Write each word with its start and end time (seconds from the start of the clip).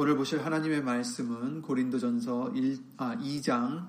오늘 0.00 0.14
보실 0.16 0.44
하나님의 0.44 0.84
말씀은 0.84 1.60
고린도전서 1.60 2.52
1, 2.54 2.78
아, 2.98 3.16
2장 3.16 3.88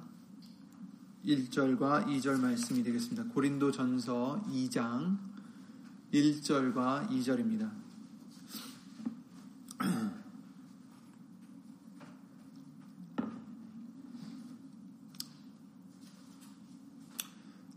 1절과 1.24 2.08
2절 2.08 2.42
말씀이 2.42 2.82
되겠습니다. 2.82 3.26
고린도전서 3.32 4.46
2장 4.52 5.20
1절과 6.12 7.10
2절입니다. 7.12 7.69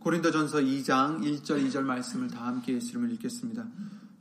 고린도전서 0.00 0.60
2장 0.60 1.20
1절 1.20 1.68
2절 1.68 1.82
말씀을 1.82 2.28
다 2.28 2.46
함께 2.46 2.72
예수 2.72 2.92
이름을 2.92 3.12
읽겠습니다. 3.12 3.66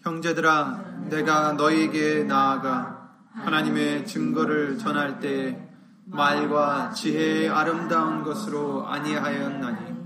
형제들아 0.01 1.07
내가 1.09 1.53
너희에게 1.53 2.25
나아가 2.25 3.00
하나님의 3.33 4.05
증거를 4.05 4.77
전할 4.77 5.19
때 5.19 5.69
말과 6.05 6.91
지혜의 6.91 7.49
아름다운 7.49 8.23
것으로 8.23 8.87
아니하였나니 8.87 10.01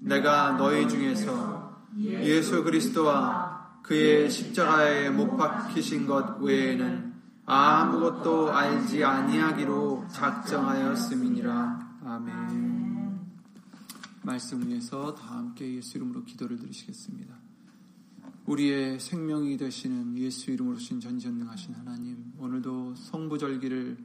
내가 0.00 0.52
너희 0.52 0.88
중에서 0.88 1.86
예수 1.98 2.62
그리스도와 2.62 3.80
그의 3.82 4.30
십자가에 4.30 5.10
못 5.10 5.36
박히신 5.36 6.06
것 6.06 6.40
외에는 6.40 7.10
아무것도 7.44 8.52
알지 8.52 9.02
아니하기로 9.04 10.06
작정하였음이니라. 10.12 11.90
아멘. 12.04 13.20
말씀 14.22 14.64
위에서 14.66 15.14
다 15.14 15.36
함께 15.36 15.74
예수 15.76 15.96
이름으로 15.98 16.24
기도를 16.24 16.58
드리시겠습니다. 16.58 17.39
우리의 18.50 18.98
생명이 18.98 19.56
되시는 19.56 20.18
예수 20.18 20.50
이름으로 20.50 20.76
신 20.76 20.98
전지전능하신 20.98 21.72
하나님, 21.74 22.32
오늘도 22.36 22.96
성부절기를 22.96 23.96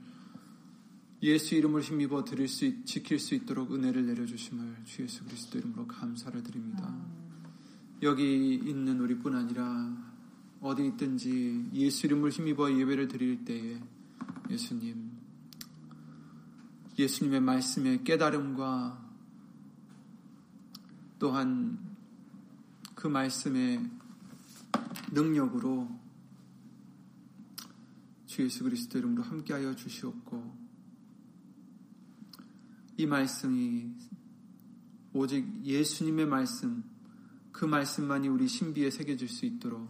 예수 1.23 1.56
이름을 1.56 1.81
힘입어 1.81 2.23
드릴 2.23 2.47
수 2.47 2.66
있, 2.66 2.86
지킬 2.86 3.17
수 3.17 3.33
있도록 3.33 3.73
은혜를 3.73 4.05
내려주심을 4.05 4.83
주 4.86 5.02
예수 5.02 5.23
그리스도 5.23 5.58
이름으로 5.58 5.88
감사를 5.88 6.44
드립니다. 6.44 6.95
여기 8.03 8.53
있는 8.53 9.00
우리뿐 9.00 9.36
아니라 9.36 10.14
어디 10.61 10.86
있든지 10.89 11.72
예수 11.73 12.05
이름을 12.05 12.30
힘입어 12.30 12.72
예배를 12.72 13.08
드릴 13.08 13.44
때에 13.45 13.81
예수님, 14.52 15.11
예수님의 17.00 17.42
말씀의 17.42 18.03
깨달음과 18.03 19.09
또한 21.17 21.80
그 22.94 23.08
말씀의 23.08 24.05
능력으로 25.16 25.89
주 28.27 28.44
예수 28.44 28.63
그리스도 28.63 28.99
이름으로 28.99 29.23
함께하여 29.23 29.75
주시옵고 29.75 30.66
이 32.97 33.05
말씀이 33.05 33.95
오직 35.13 35.47
예수님의 35.63 36.27
말씀 36.27 36.83
그 37.52 37.63
말씀만이 37.63 38.27
우리 38.27 38.47
신비에 38.47 38.91
새겨질 38.91 39.30
수 39.30 39.45
있도록 39.45 39.89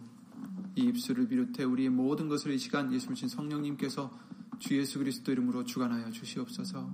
이 0.76 0.82
입술을 0.82 1.26
비롯해 1.26 1.64
우리의 1.64 1.90
모든 1.90 2.28
것을 2.28 2.52
이 2.52 2.58
시간 2.58 2.92
예수님 2.92 3.16
신 3.16 3.28
성령님께서 3.28 4.16
주 4.58 4.76
예수 4.76 4.98
그리스도 4.98 5.32
이름으로 5.32 5.64
주관하여 5.64 6.10
주시옵소서. 6.10 6.88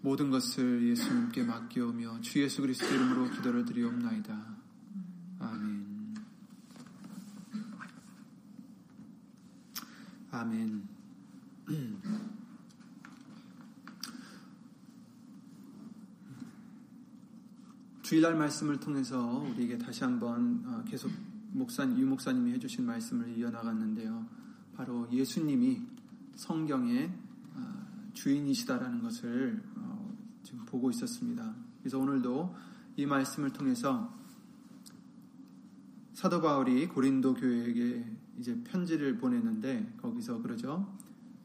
모든 0.00 0.30
것을 0.30 0.88
예수님께 0.88 1.44
맡기오며 1.44 2.22
주 2.22 2.42
예수 2.42 2.62
그리스도 2.62 2.86
이름으로 2.86 3.30
기도를 3.30 3.64
드리옵나이다. 3.64 4.56
아멘. 5.40 6.14
아멘. 10.38 10.88
주일날 18.02 18.36
말씀을 18.36 18.78
통해서 18.78 19.20
우리에게 19.20 19.78
다시 19.78 20.04
한번 20.04 20.62
어, 20.64 20.84
계속 20.86 21.10
목사 21.50 21.82
유 21.84 22.06
목사님이 22.06 22.52
해주신 22.52 22.86
말씀을 22.86 23.36
이어나갔는데요. 23.36 24.24
바로 24.76 25.10
예수님이 25.10 25.82
성경의 26.36 27.12
어, 27.56 28.10
주인이시다라는 28.14 29.02
것을 29.02 29.60
어, 29.74 30.16
지금 30.44 30.64
보고 30.66 30.88
있었습니다. 30.90 31.52
그래서 31.80 31.98
오늘도 31.98 32.54
이 32.96 33.06
말씀을 33.06 33.52
통해서 33.52 34.16
사도 36.18 36.40
바울이 36.40 36.88
고린도 36.88 37.34
교회에게 37.34 38.04
이제 38.40 38.60
편지를 38.64 39.18
보냈는데 39.18 39.94
거기서 40.02 40.42
그러죠. 40.42 40.92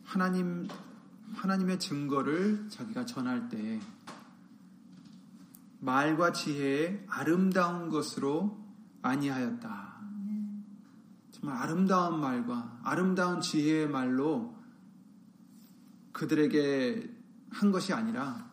하나님 0.03 0.67
하나님의 1.35 1.79
증거를 1.79 2.69
자기가 2.69 3.05
전할 3.05 3.49
때 3.49 3.79
말과 5.79 6.31
지혜의 6.31 7.05
아름다운 7.07 7.89
것으로 7.89 8.65
아니하였다. 9.03 10.01
정말 11.33 11.55
아름다운 11.55 12.19
말과 12.19 12.79
아름다운 12.83 13.41
지혜의 13.41 13.89
말로 13.89 14.57
그들에게 16.13 17.15
한 17.51 17.71
것이 17.71 17.93
아니라 17.93 18.49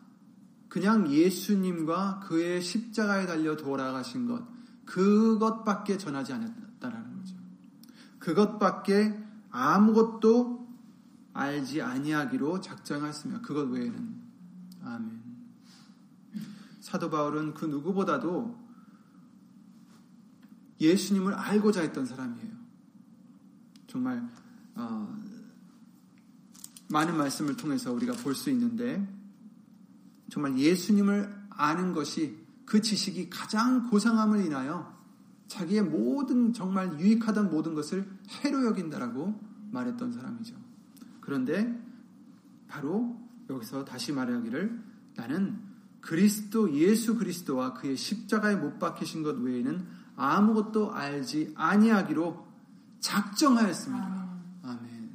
그냥 0.69 1.09
예수님과 1.11 2.19
그의 2.19 2.61
십자가에 2.61 3.25
달려 3.25 3.57
돌아가신 3.57 4.27
것, 4.27 4.60
그것밖에 4.91 5.97
전하지 5.97 6.33
않았다라는 6.33 7.17
거죠. 7.17 7.35
그것밖에 8.19 9.17
아무것도 9.49 10.67
알지 11.33 11.81
아니하기로 11.81 12.59
작정했으며 12.59 13.41
그것 13.41 13.69
외에는 13.69 14.21
아멘. 14.83 15.21
사도 16.81 17.09
바울은 17.09 17.53
그 17.53 17.65
누구보다도 17.65 18.59
예수님을 20.81 21.35
알고자 21.35 21.81
했던 21.81 22.05
사람이에요. 22.05 22.51
정말 23.87 24.27
어, 24.75 25.17
많은 26.89 27.15
말씀을 27.15 27.55
통해서 27.55 27.93
우리가 27.93 28.11
볼 28.13 28.35
수 28.35 28.49
있는데 28.49 29.07
정말 30.29 30.57
예수님을 30.57 31.47
아는 31.51 31.93
것이 31.93 32.40
그 32.71 32.79
지식이 32.79 33.29
가장 33.29 33.89
고상함을 33.89 34.45
인하여 34.45 34.97
자기의 35.49 35.81
모든 35.81 36.53
정말 36.53 36.97
유익하던 36.97 37.49
모든 37.49 37.73
것을 37.73 38.09
해로 38.29 38.65
여긴다라고 38.65 39.37
말했던 39.71 40.13
사람이죠. 40.13 40.55
그런데 41.19 41.77
바로 42.69 43.19
여기서 43.49 43.83
다시 43.83 44.13
말하기를 44.13 44.81
나는 45.17 45.59
그리스도 45.99 46.73
예수 46.73 47.17
그리스도와 47.17 47.73
그의 47.73 47.97
십자가에 47.97 48.55
못 48.55 48.79
박히신 48.79 49.21
것 49.21 49.37
외에는 49.37 49.85
아무것도 50.15 50.93
알지 50.93 51.51
아니하기로 51.57 52.47
작정하였습니다. 53.01 54.29
아멘. 54.63 55.09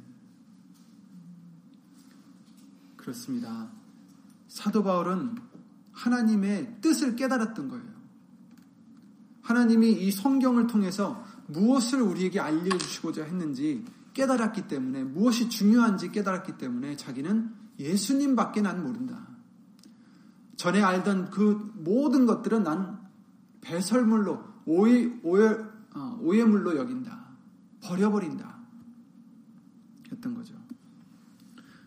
그렇습니다. 2.97 3.71
사도 4.47 4.83
바울은 4.83 5.56
하나님의 5.97 6.77
뜻을 6.81 7.15
깨달았던 7.15 7.69
거예요. 7.69 7.97
하나님이 9.41 9.91
이 9.91 10.11
성경을 10.11 10.67
통해서 10.67 11.23
무엇을 11.47 12.01
우리에게 12.01 12.39
알려주시고자 12.39 13.23
했는지 13.23 13.83
깨달았기 14.13 14.67
때문에 14.67 15.03
무엇이 15.03 15.49
중요한지 15.49 16.11
깨달았기 16.11 16.57
때문에 16.57 16.95
자기는 16.97 17.51
예수님밖에 17.79 18.61
난 18.61 18.83
모른다. 18.83 19.27
전에 20.55 20.81
알던 20.81 21.31
그 21.31 21.71
모든 21.75 22.25
것들은 22.25 22.63
난 22.63 22.99
배설물로 23.61 24.43
오해, 24.65 25.11
오해, 25.23 25.55
어, 25.95 26.19
오해물로 26.21 26.77
여긴다. 26.77 27.27
버려버린다. 27.81 28.57
했던 30.11 30.33
거죠. 30.33 30.55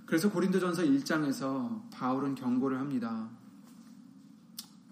그래서 0.07 0.31
고린도전서 0.31 0.83
1장에서 0.83 1.91
바울은 1.91 2.35
경고를 2.35 2.79
합니다. 2.79 3.29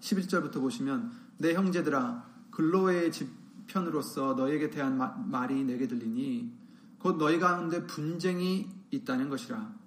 11절부터 0.09 0.59
보시면 0.61 1.11
내 1.37 1.53
형제들아 1.53 2.25
글로의 2.51 3.11
집편으로서 3.11 4.33
너에게 4.33 4.69
대한 4.69 4.97
마, 4.97 5.07
말이 5.07 5.63
내게 5.63 5.87
들리니 5.87 6.53
곧 6.99 7.17
너희 7.17 7.39
가운데 7.39 7.85
분쟁이 7.85 8.69
있다는 8.91 9.29
것이라 9.29 9.79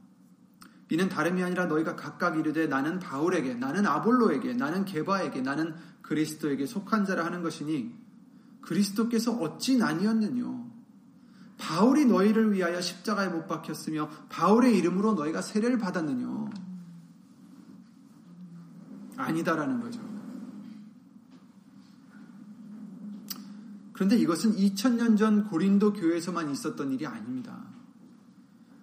이는 0.92 1.08
다름이 1.08 1.42
아니라 1.42 1.66
너희가 1.66 1.96
각각 1.96 2.38
이르되 2.38 2.66
나는 2.66 2.98
바울에게, 2.98 3.54
나는 3.54 3.86
아볼로에게, 3.86 4.52
나는 4.52 4.84
게바에게, 4.84 5.40
나는 5.40 5.74
그리스도에게 6.02 6.66
속한 6.66 7.06
자라 7.06 7.24
하는 7.24 7.42
것이니 7.42 7.98
그리스도께서 8.60 9.32
어찌 9.38 9.78
나뉘었느뇨? 9.78 10.70
바울이 11.56 12.04
너희를 12.04 12.52
위하여 12.52 12.80
십자가에 12.82 13.28
못 13.28 13.46
박혔으며 13.46 14.10
바울의 14.28 14.76
이름으로 14.76 15.14
너희가 15.14 15.40
세례를 15.40 15.78
받았느뇨? 15.78 16.50
아니다라는 19.16 19.80
거죠. 19.80 20.11
그런데 23.92 24.16
이것은 24.16 24.56
2000년 24.56 25.16
전 25.16 25.44
고린도 25.48 25.92
교회에서만 25.92 26.50
있었던 26.50 26.92
일이 26.92 27.06
아닙니다. 27.06 27.66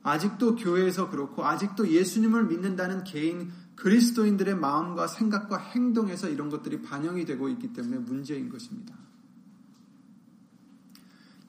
아직도 0.04 0.56
교회에서 0.56 1.10
그렇고 1.10 1.46
아직도 1.46 1.90
예수님을 1.90 2.46
믿는다는 2.46 3.04
개인 3.04 3.52
그리스도인들의 3.76 4.56
마음과 4.56 5.08
생각과 5.08 5.58
행동에서 5.58 6.30
이런 6.30 6.50
것들이 6.50 6.82
반영이 6.82 7.26
되고 7.26 7.50
있기 7.50 7.74
때문에 7.74 7.98
문제인 7.98 8.50
것입니다. 8.50 8.96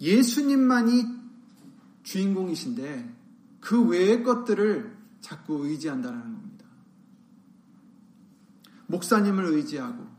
예수님만이 0.00 1.04
주인공이신데 2.02 3.16
그 3.60 3.82
외의 3.86 4.22
것들을 4.22 4.96
자꾸 5.20 5.66
의지한다는 5.66 6.20
겁니다. 6.20 6.66
목사님을 8.86 9.44
의지하고 9.44 10.09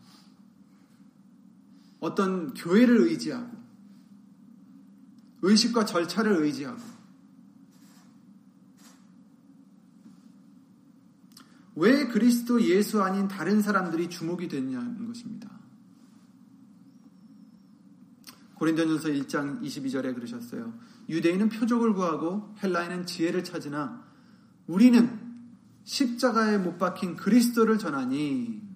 어떤 2.02 2.54
교회를 2.56 3.02
의지하고 3.04 3.62
의식과 5.44 5.86
절차를 5.86 6.44
의지하고 6.44 6.82
왜 11.76 12.08
그리스도 12.08 12.62
예수 12.64 13.02
아닌 13.02 13.28
다른 13.28 13.62
사람들이 13.62 14.10
주목이 14.10 14.50
됐냐는 14.50 15.08
것입니다. 15.08 15.50
고린도전서 18.56 19.10
1장 19.10 19.62
22절에 19.62 20.14
그러셨어요. 20.14 20.74
유대인은 21.08 21.50
표적을 21.50 21.94
구하고 21.94 22.54
헬라인은 22.62 23.06
지혜를 23.06 23.44
찾으나 23.44 24.06
우리는 24.68 25.20
십자가에 25.84 26.58
못 26.58 26.78
박힌 26.78 27.16
그리스도를 27.16 27.78
전하니 27.78 28.71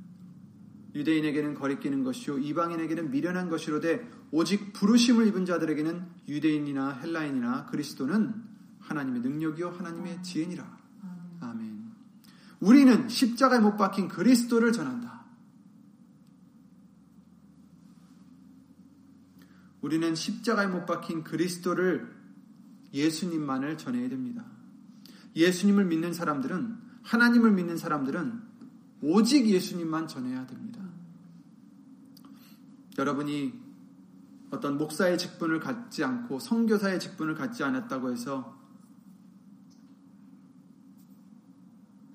유대인에게는 0.96 1.56
거리끼는 1.56 2.04
것이요 2.04 2.40
이방인에게는 2.40 3.12
미련한 3.12 3.50
것이로되 3.50 4.10
오직 4.32 4.72
부르심을 4.72 5.28
입은 5.28 5.46
자들에게는 5.46 6.06
유대인이나 6.30 6.94
헬라인이나 6.94 7.66
그리스도는 7.66 8.34
하나님의 8.80 9.22
능력이요 9.22 9.72
하나님의 9.72 10.24
지혜니라. 10.24 10.78
아멘. 11.42 11.92
우리는 12.62 13.10
십자가에 13.10 13.60
못 13.60 13.76
박힌 13.76 14.08
그리스도를 14.08 14.72
전한다. 14.72 15.26
우리는 19.82 20.16
십자가에 20.16 20.68
못 20.68 20.86
박힌 20.86 21.24
그리스도를 21.24 22.16
예수님만을 22.94 23.78
전해야 23.78 24.08
됩니다. 24.08 24.46
예수님을 25.36 25.86
믿는 25.86 26.14
사람들은 26.14 26.78
하나님을 27.04 27.52
믿는 27.52 27.78
사람들은 27.78 28.42
오직 29.02 29.46
예수님만 29.48 30.08
전해야 30.08 30.48
됩니다. 30.48 30.85
여러분이 32.98 33.54
어떤 34.52 34.78
목사의 34.78 35.18
직분을 35.18 35.60
갖지 35.60 36.04
않고 36.04 36.40
성교사의 36.40 37.00
직분을 37.00 37.36
갖지 37.36 37.64
않았다고 37.64 38.12
해서 38.12 38.56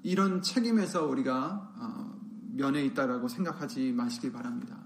이런 0.02 0.40
책임에서 0.40 1.06
우리가 1.06 1.74
어, 1.76 2.20
면해 2.54 2.84
있다라고 2.86 3.28
생각하지 3.28 3.92
마시기 3.92 4.32
바랍니다. 4.32 4.78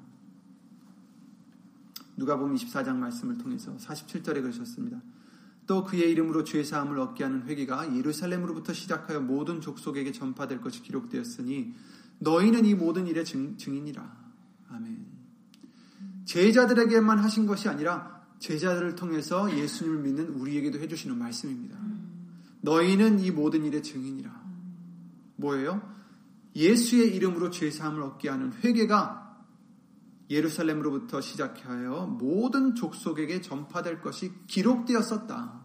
누가 2.17 2.37
보면 2.37 2.57
24장 2.57 2.97
말씀을 2.97 3.39
통해서 3.39 3.77
47절에 3.77 4.43
그러셨습니다. 4.43 5.01
또 5.67 5.85
그의 5.85 6.11
이름으로 6.13 6.45
죄 6.45 6.63
사함을 6.63 6.99
얻게 6.99 7.25
하는 7.25 7.45
회개가 7.45 7.97
예루살렘으로부터 7.97 8.73
시작하여 8.73 9.21
모든 9.21 9.61
족속에게 9.61 10.13
전파될 10.13 10.61
것이 10.61 10.83
기록되었으니 10.83 11.75
너희는 12.19 12.67
이 12.67 12.75
모든 12.75 13.07
일의 13.07 13.25
증, 13.25 13.57
증인이라. 13.57 14.25
아멘. 14.69 15.14
제자들에게만 16.25 17.19
하신 17.19 17.47
것이 17.47 17.69
아니라 17.69 18.23
제자들을 18.39 18.95
통해서 18.95 19.55
예수님을 19.57 20.03
믿는 20.03 20.29
우리에게도 20.35 20.79
해주시는 20.81 21.19
말씀입니다. 21.19 21.79
너희는 22.61 23.21
이 23.21 23.31
모든 23.31 23.65
일의 23.65 23.83
증인이라. 23.83 24.45
뭐예요? 25.37 25.95
예수의 26.57 27.15
이름으로 27.17 27.51
죄사함을 27.51 28.03
얻게 28.03 28.29
하는 28.29 28.53
회개가 28.53 29.25
예루살렘으로부터 30.31 31.21
시작하여 31.21 32.07
모든 32.07 32.75
족속에게 32.75 33.41
전파될 33.41 34.01
것이 34.01 34.33
기록되었었다. 34.47 35.65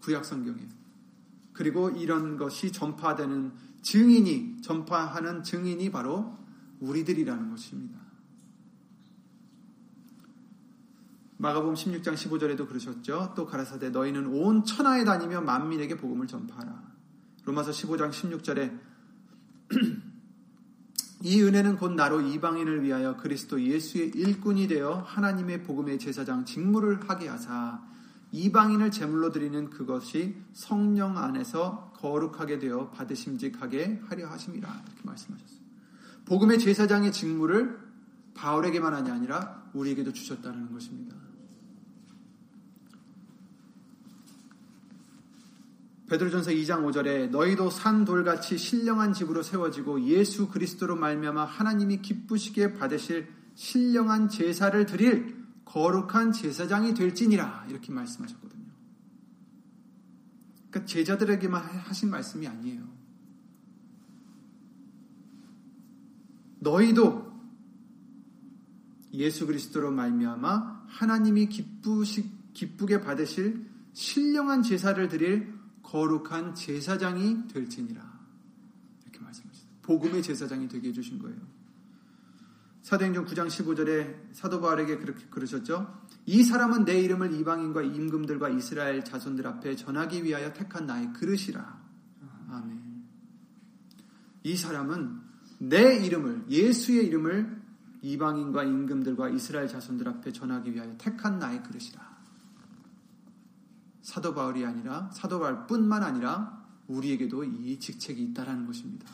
구약 0.00 0.24
성경에. 0.24 0.68
그리고 1.52 1.90
이런 1.90 2.36
것이 2.36 2.70
전파되는 2.70 3.52
증인이 3.82 4.62
전파하는 4.62 5.42
증인이 5.42 5.90
바로 5.90 6.36
우리들이라는 6.80 7.50
것입니다. 7.50 8.07
마가복음 11.38 11.74
16장 11.74 12.14
15절에도 12.14 12.68
그러셨죠. 12.68 13.32
또 13.36 13.46
가라사대 13.46 13.90
너희는 13.90 14.26
온 14.26 14.64
천하에 14.64 15.04
다니며 15.04 15.40
만민에게 15.40 15.96
복음을 15.96 16.26
전파하라. 16.26 16.82
로마서 17.44 17.70
15장 17.70 18.10
16절에 18.10 18.78
이 21.22 21.42
은혜는 21.42 21.76
곧 21.76 21.92
나로 21.92 22.20
이방인을 22.20 22.82
위하여 22.82 23.16
그리스도 23.16 23.60
예수의 23.62 24.10
일꾼이 24.10 24.66
되어 24.68 25.04
하나님의 25.06 25.62
복음의 25.62 25.98
제사장 25.98 26.44
직무를 26.44 27.08
하게 27.08 27.28
하사 27.28 27.82
이방인을 28.32 28.90
제물로 28.90 29.30
드리는 29.30 29.70
그것이 29.70 30.36
성령 30.52 31.18
안에서 31.18 31.92
거룩하게 31.96 32.58
되어 32.58 32.90
받으심직하게 32.90 34.02
하려 34.08 34.28
하심이라 34.28 34.68
이렇게 34.68 35.00
말씀하셨어요. 35.04 35.58
복음의 36.26 36.58
제사장의 36.58 37.12
직무를 37.12 37.78
바울에게만이 38.34 39.10
아니라 39.10 39.70
우리에게도 39.72 40.12
주셨다는 40.12 40.72
것입니다. 40.72 41.27
베드로전서 46.08 46.52
2장 46.52 46.84
5절에 46.86 47.28
너희도 47.28 47.68
산 47.68 48.04
돌같이 48.06 48.56
신령한 48.56 49.12
집으로 49.12 49.42
세워지고 49.42 50.04
예수 50.06 50.48
그리스도로 50.48 50.96
말미암아 50.96 51.44
하나님이 51.44 52.00
기쁘시게 52.00 52.74
받으실 52.74 53.28
신령한 53.54 54.30
제사를 54.30 54.86
드릴 54.86 55.36
거룩한 55.66 56.32
제사장이 56.32 56.94
될지니라 56.94 57.66
이렇게 57.68 57.92
말씀하셨거든요. 57.92 58.64
그러니까 60.70 60.86
제자들에게만 60.86 61.62
하신 61.62 62.10
말씀이 62.10 62.46
아니에요. 62.46 62.88
너희도 66.60 67.28
예수 69.12 69.46
그리스도로 69.46 69.90
말미암아 69.90 70.86
하나님이 70.88 71.48
기쁘시, 71.48 72.30
기쁘게 72.54 73.02
받으실 73.02 73.66
신령한 73.92 74.62
제사를 74.62 75.06
드릴 75.08 75.57
거룩한 75.88 76.54
제사장이 76.54 77.48
될지니라. 77.48 78.02
이렇게 79.04 79.20
말씀하셨어요. 79.20 79.68
복음의 79.82 80.22
제사장이 80.22 80.68
되게 80.68 80.88
해주신 80.88 81.18
거예요. 81.18 81.38
사도행전 82.82 83.24
9장 83.24 83.48
15절에 83.48 84.34
사도 84.34 84.60
바울에게 84.60 84.98
그렇게 84.98 85.24
그러셨죠. 85.26 86.02
이 86.26 86.44
사람은 86.44 86.84
내 86.84 87.00
이름을 87.00 87.32
이방인과 87.32 87.82
임금들과 87.82 88.50
이스라엘 88.50 89.02
자손들 89.02 89.46
앞에 89.46 89.76
전하기 89.76 90.24
위하여 90.24 90.52
택한 90.52 90.86
나의 90.86 91.12
그릇이라. 91.14 91.80
아멘. 92.50 93.04
이 94.42 94.56
사람은 94.56 95.20
내 95.58 95.96
이름을 96.04 96.44
예수의 96.50 97.06
이름을 97.06 97.62
이방인과 98.02 98.62
임금들과 98.62 99.30
이스라엘 99.30 99.68
자손들 99.68 100.06
앞에 100.06 100.32
전하기 100.32 100.74
위하여 100.74 100.94
택한 100.98 101.38
나의 101.38 101.62
그릇이라. 101.62 102.07
사도 104.08 104.32
바울이 104.32 104.64
아니라 104.64 105.10
사도 105.12 105.38
바울뿐만 105.38 106.02
아니라 106.02 106.64
우리에게도 106.86 107.44
이 107.44 107.78
직책이 107.78 108.22
있다라는 108.22 108.64
것입니다. 108.64 109.06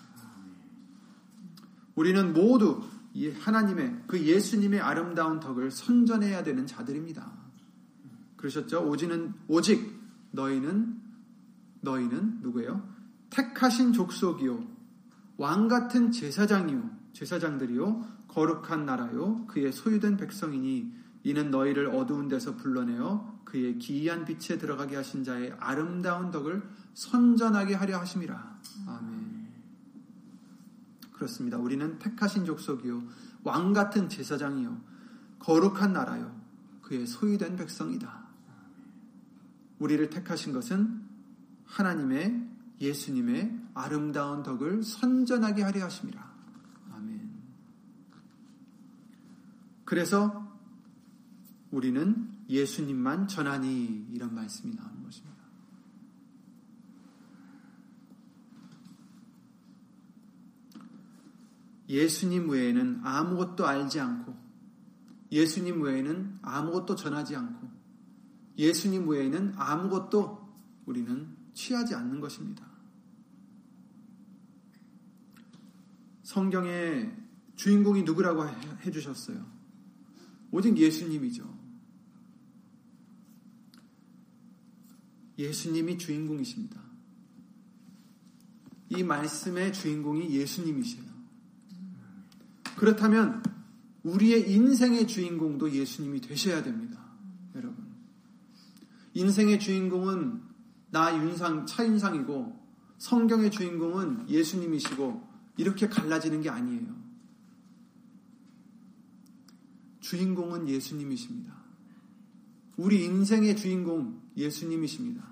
우리는 1.96 2.32
모두 2.32 2.80
하나님의 3.40 4.04
그 4.06 4.20
예수님의 4.20 4.80
아름다운 4.80 5.40
덕을 5.40 5.72
선전해야 5.72 6.44
되는 6.44 6.64
자들입니다. 6.68 7.28
그러셨죠? 8.36 8.88
오지는 8.88 9.34
오직 9.48 10.00
너희는 10.30 11.00
너희는 11.80 12.38
누구예요? 12.42 12.88
택하신 13.30 13.94
족속이요 13.94 14.64
왕 15.38 15.66
같은 15.66 16.12
제사장이요 16.12 16.90
제사장들이요 17.14 18.06
거룩한 18.28 18.86
나라요 18.86 19.44
그의 19.48 19.72
소유된 19.72 20.18
백성이니 20.18 21.03
이는 21.24 21.50
너희를 21.50 21.88
어두운 21.88 22.28
데서 22.28 22.54
불러내어 22.56 23.40
그의 23.44 23.78
기이한 23.78 24.24
빛에 24.24 24.58
들어가게 24.58 24.96
하신 24.96 25.24
자의 25.24 25.52
아름다운 25.58 26.30
덕을 26.30 26.62
선전하게 26.92 27.74
하려 27.74 27.98
하심이라. 27.98 28.60
아멘. 28.86 29.48
그렇습니다. 31.12 31.56
우리는 31.56 31.98
택하신 31.98 32.44
족속이요. 32.44 33.02
왕 33.42 33.72
같은 33.72 34.08
제사장이요. 34.08 34.80
거룩한 35.38 35.92
나라요. 35.92 36.38
그의 36.82 37.06
소유된 37.06 37.56
백성이다. 37.56 38.24
우리를 39.78 40.10
택하신 40.10 40.52
것은 40.52 41.02
하나님의 41.64 42.48
예수님의 42.80 43.60
아름다운 43.72 44.42
덕을 44.42 44.82
선전하게 44.82 45.62
하려 45.62 45.84
하심이라. 45.84 46.34
아멘. 46.92 47.30
그래서 49.84 50.43
우리는 51.74 52.30
예수님만 52.48 53.26
전하니 53.26 54.06
이런 54.12 54.32
말씀이 54.32 54.72
나오는 54.76 55.02
것입니다. 55.02 55.34
예수님 61.88 62.48
외에는 62.48 63.00
아무것도 63.02 63.66
알지 63.66 63.98
않고 63.98 64.36
예수님 65.32 65.82
외에는 65.82 66.38
아무것도 66.42 66.94
전하지 66.94 67.34
않고 67.34 67.68
예수님 68.56 69.08
외에는 69.08 69.54
아무것도 69.56 70.54
우리는 70.86 71.36
취하지 71.54 71.96
않는 71.96 72.20
것입니다. 72.20 72.64
성경의 76.22 77.16
주인공이 77.56 78.04
누구라고 78.04 78.46
해주셨어요? 78.86 79.44
오직 80.52 80.78
예수님이죠. 80.78 81.53
예수님이 85.38 85.98
주인공이십니다. 85.98 86.80
이 88.90 89.02
말씀의 89.02 89.72
주인공이 89.72 90.30
예수님이세요. 90.30 91.04
그렇다면 92.76 93.42
우리의 94.02 94.52
인생의 94.52 95.06
주인공도 95.08 95.72
예수님이 95.72 96.20
되셔야 96.20 96.62
됩니다. 96.62 97.02
여러분. 97.54 97.84
인생의 99.14 99.60
주인공은 99.60 100.42
나 100.90 101.16
윤상, 101.16 101.66
차윤상이고 101.66 102.64
성경의 102.98 103.50
주인공은 103.50 104.28
예수님이시고 104.28 105.28
이렇게 105.56 105.88
갈라지는 105.88 106.42
게 106.42 106.50
아니에요. 106.50 107.04
주인공은 110.00 110.68
예수님이십니다. 110.68 111.54
우리 112.76 113.04
인생의 113.04 113.56
주인공 113.56 114.20
예수님이십니다. 114.36 115.24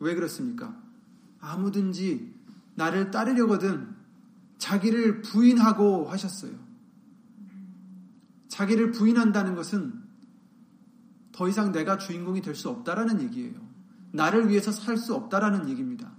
왜 0.00 0.14
그렇습니까? 0.14 0.80
아무든지 1.40 2.34
나를 2.74 3.10
따르려거든 3.10 3.94
자기를 4.58 5.22
부인하고 5.22 6.08
하셨어요. 6.08 6.52
자기를 8.48 8.92
부인한다는 8.92 9.54
것은 9.54 10.02
더 11.32 11.48
이상 11.48 11.72
내가 11.72 11.98
주인공이 11.98 12.42
될 12.42 12.54
수 12.54 12.68
없다라는 12.68 13.22
얘기예요. 13.22 13.54
나를 14.12 14.50
위해서 14.50 14.70
살 14.70 14.96
수 14.98 15.14
없다라는 15.14 15.68
얘기입니다. 15.70 16.12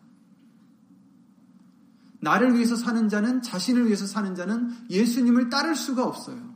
나를 2.20 2.56
위해서 2.56 2.76
사는 2.76 3.10
자는 3.10 3.42
자신을 3.42 3.86
위해서 3.86 4.06
사는 4.08 4.34
자는 4.34 4.72
예수님을 4.90 5.50
따를 5.50 5.76
수가 5.76 6.06
없어요. 6.06 6.53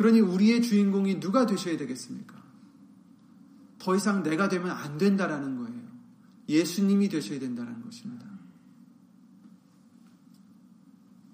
그러니 0.00 0.20
우리의 0.20 0.62
주인공이 0.62 1.20
누가 1.20 1.44
되셔야 1.44 1.76
되겠습니까? 1.76 2.34
더 3.78 3.94
이상 3.94 4.22
내가 4.22 4.48
되면 4.48 4.70
안 4.70 4.96
된다라는 4.96 5.58
거예요. 5.58 5.78
예수님이 6.48 7.10
되셔야 7.10 7.38
된다는 7.38 7.82
것입니다. 7.82 8.24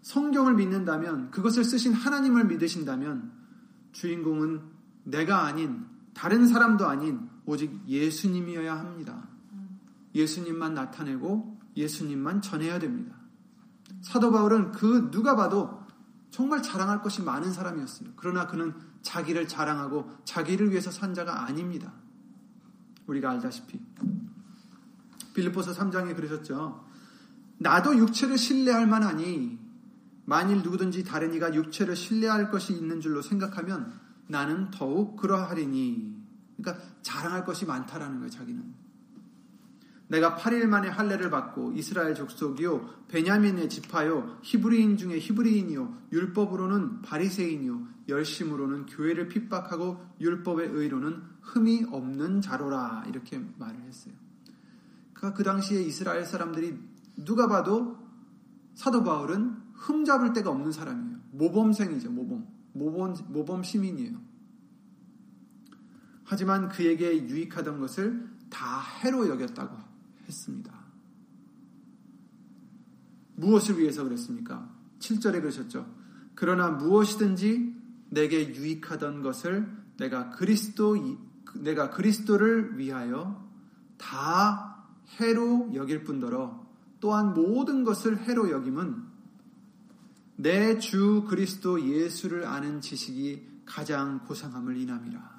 성경을 0.03 0.55
믿는다면 0.55 1.31
그것을 1.31 1.63
쓰신 1.63 1.93
하나님을 1.93 2.47
믿으신다면 2.47 3.31
주인공은 3.93 4.63
내가 5.05 5.45
아닌 5.45 5.87
다른 6.13 6.49
사람도 6.49 6.89
아닌 6.89 7.21
오직 7.45 7.71
예수님이어야 7.87 8.77
합니다. 8.77 9.29
예수님만 10.13 10.75
나타내고 10.75 11.57
예수님만 11.77 12.43
전해야 12.43 12.81
됩니다. 12.81 13.15
사도 14.03 14.33
바울은 14.33 14.73
그 14.73 15.13
누가 15.13 15.37
봐도 15.37 15.76
정말 16.37 16.63
자랑할 16.63 17.01
것이 17.01 17.23
많은 17.23 17.51
사람이었어요. 17.51 18.11
그러나 18.15 18.47
그는 18.47 18.75
자기를 19.01 19.49
자랑하고 19.49 20.19
자기를 20.25 20.71
위해서 20.71 20.91
산 20.91 21.15
자가 21.15 21.47
아닙니다. 21.47 21.95
우리가 23.07 23.31
알다시피 23.31 23.81
빌립보서 25.33 25.73
3장에 25.73 26.15
그러셨죠. 26.15 26.85
나도 27.57 27.97
육체를 27.97 28.37
신뢰할 28.37 28.87
만하니 28.87 29.59
만일 30.27 30.63
누구든지 30.63 31.05
다른 31.05 31.33
이가 31.33 31.55
육체를 31.55 31.97
신뢰할 31.97 32.51
것이 32.51 32.75
있는 32.75 33.01
줄로 33.01 33.23
생각하면 33.23 33.99
나는 34.27 34.71
더욱 34.71 35.17
그러하리니. 35.17 36.23
그러니까 36.59 36.85
자랑할 37.01 37.47
것이 37.47 37.65
많다라는 37.65 38.19
거예요, 38.19 38.29
자기는. 38.29 38.75
내가 40.09 40.37
8일 40.37 40.67
만에 40.67 40.89
할례를 40.89 41.31
받고 41.31 41.73
이스라엘 41.73 42.15
족속이요 42.15 43.07
베냐민의 43.09 43.69
지파요 43.69 44.39
히브리인 44.43 44.97
중에 44.97 45.19
히브리인이요 45.19 46.03
율법으로는 46.13 47.03
바리새인이요 47.03 47.97
열심으로는 48.09 48.87
교회를 48.87 49.29
핍박하고 49.29 50.01
율법의 50.21 50.69
의로는 50.69 51.23
흠이 51.41 51.87
없는 51.91 52.41
자로라 52.41 53.05
이렇게 53.09 53.41
말을 53.59 53.81
했어요. 53.83 54.15
그러니까 55.13 55.37
그 55.37 55.43
당시에 55.43 55.83
이스라엘 55.83 56.25
사람들이 56.25 56.79
누가 57.17 57.49
봐도 57.49 57.99
사도 58.75 59.03
바울은 59.03 59.57
흠 59.75 60.05
잡을 60.05 60.33
데가 60.33 60.51
없는 60.51 60.71
사람이에요. 60.71 61.17
모범생이죠, 61.33 62.11
모범. 62.11 62.47
모범, 62.73 63.15
모범 63.29 63.63
시민이에요. 63.63 64.21
하지만 66.25 66.69
그에게 66.69 67.27
유익하던 67.27 67.81
것을 67.81 68.29
다 68.51 68.81
해로 69.01 69.29
여겼다고 69.29 69.86
했습니다. 70.27 70.73
무엇을 73.37 73.79
위해서 73.79 74.05
그랬습니까? 74.05 74.75
7절에 74.99 75.41
그러셨죠. 75.41 75.87
그러나 76.35 76.71
무엇이든지 76.71 77.75
내게 78.11 78.55
유익하던 78.55 79.23
것을 79.23 79.71
내가 79.99 80.31
그리스도 80.31 80.97
내가 81.55 81.91
그리스도를 81.91 82.79
위하여 82.79 83.47
다 83.99 84.85
해로 85.19 85.71
여길 85.75 86.05
뿐더러 86.05 86.67
또한 87.01 87.35
모든 87.35 87.85
것을 87.85 88.19
해로 88.19 88.51
여김은 88.51 89.17
내 90.37 90.79
주 90.79 91.25
그리스도 91.29 91.81
예수를 91.81 92.47
아는 92.47 92.81
지식이 92.81 93.63
가장 93.65 94.21
고상함을 94.25 94.77
인함이라. 94.77 95.37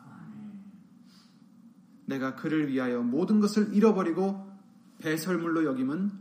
내가 2.06 2.36
그를 2.36 2.67
위하여 2.70 3.01
모든 3.01 3.39
것을 3.39 3.74
잃어버리고 3.75 4.47
배설물로 5.00 5.66
여김은 5.66 6.12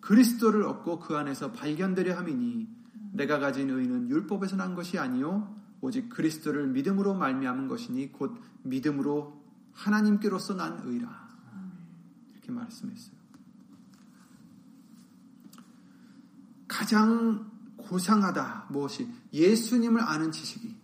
그리스도를 0.00 0.62
얻고 0.64 1.00
그 1.00 1.16
안에서 1.16 1.52
발견되려 1.52 2.16
함이니 2.16 2.68
내가 3.12 3.38
가진 3.38 3.70
의는 3.70 4.08
율법에서 4.10 4.56
난 4.56 4.74
것이 4.74 4.98
아니요 4.98 5.54
오직 5.80 6.08
그리스도를 6.08 6.68
믿음으로 6.68 7.14
말미암은 7.14 7.68
것이니 7.68 8.12
곧 8.12 8.40
믿음으로 8.62 9.42
하나님께로서 9.72 10.54
난 10.54 10.80
의라 10.84 11.28
이렇게 12.32 12.52
말씀했어요. 12.52 13.16
가장 16.68 17.50
고상하다 17.76 18.66
무엇이 18.70 19.08
예수님을 19.32 20.00
아는 20.00 20.32
지식이 20.32 20.74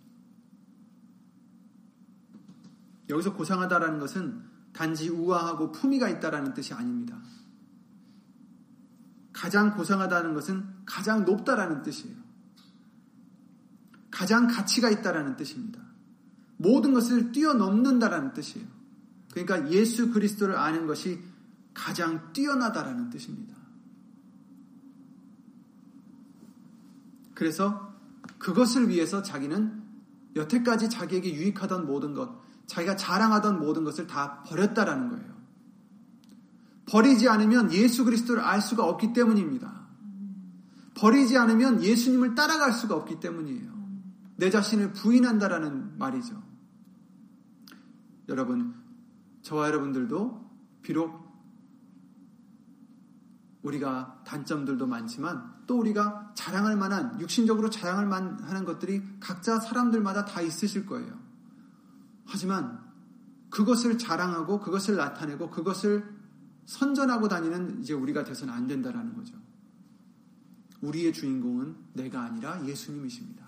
여기서 3.09 3.33
고상하다라는 3.33 3.99
것은 3.99 4.43
단지 4.71 5.09
우아하고 5.09 5.71
품위가 5.71 6.09
있다라는 6.09 6.53
뜻이 6.53 6.73
아닙니다. 6.73 7.19
가장 9.43 9.75
고상하다는 9.75 10.35
것은 10.35 10.63
가장 10.85 11.25
높다라는 11.25 11.83
뜻이에요. 11.83 12.15
가장 14.09 14.47
가치가 14.47 14.89
있다라는 14.89 15.35
뜻입니다. 15.35 15.81
모든 16.55 16.93
것을 16.93 17.33
뛰어넘는다라는 17.33 18.31
뜻이에요. 18.31 18.65
그러니까 19.31 19.69
예수 19.69 20.11
그리스도를 20.11 20.55
아는 20.55 20.87
것이 20.87 21.21
가장 21.73 22.31
뛰어나다라는 22.31 23.09
뜻입니다. 23.09 23.53
그래서 27.33 27.93
그것을 28.37 28.87
위해서 28.87 29.23
자기는 29.23 29.83
여태까지 30.37 30.89
자기에게 30.89 31.33
유익하던 31.33 31.85
모든 31.85 32.13
것, 32.13 32.41
자기가 32.67 32.95
자랑하던 32.95 33.59
모든 33.59 33.83
것을 33.83 34.07
다 34.07 34.41
버렸다라는 34.43 35.09
거예요. 35.09 35.32
버리지 36.85 37.29
않으면 37.29 37.71
예수 37.71 38.03
그리스도를 38.05 38.41
알 38.43 38.61
수가 38.61 38.85
없기 38.85 39.13
때문입니다. 39.13 39.83
버리지 40.95 41.37
않으면 41.37 41.81
예수님을 41.81 42.35
따라갈 42.35 42.71
수가 42.71 42.95
없기 42.95 43.19
때문이에요. 43.19 43.73
내 44.37 44.49
자신을 44.49 44.93
부인한다라는 44.93 45.97
말이죠. 45.97 46.41
여러분, 48.29 48.75
저와 49.41 49.67
여러분들도 49.67 50.49
비록 50.81 51.23
우리가 53.63 54.21
단점들도 54.25 54.85
많지만 54.85 55.53
또 55.67 55.79
우리가 55.79 56.33
자랑할 56.35 56.75
만한 56.75 57.19
육신적으로 57.21 57.69
자랑할 57.69 58.05
만한 58.05 58.65
것들이 58.65 59.01
각자 59.19 59.59
사람들마다 59.59 60.25
다 60.25 60.41
있으실 60.41 60.85
거예요. 60.85 61.17
하지만 62.25 62.83
그것을 63.49 63.97
자랑하고 63.97 64.59
그것을 64.59 64.97
나타내고 64.97 65.49
그것을 65.49 66.22
선전하고 66.65 67.27
다니는 67.27 67.81
이제 67.81 67.93
우리가 67.93 68.23
돼서는 68.23 68.53
안 68.53 68.67
된다라는 68.67 69.13
거죠. 69.15 69.35
우리의 70.81 71.13
주인공은 71.13 71.75
내가 71.93 72.23
아니라 72.23 72.65
예수님이십니다. 72.65 73.43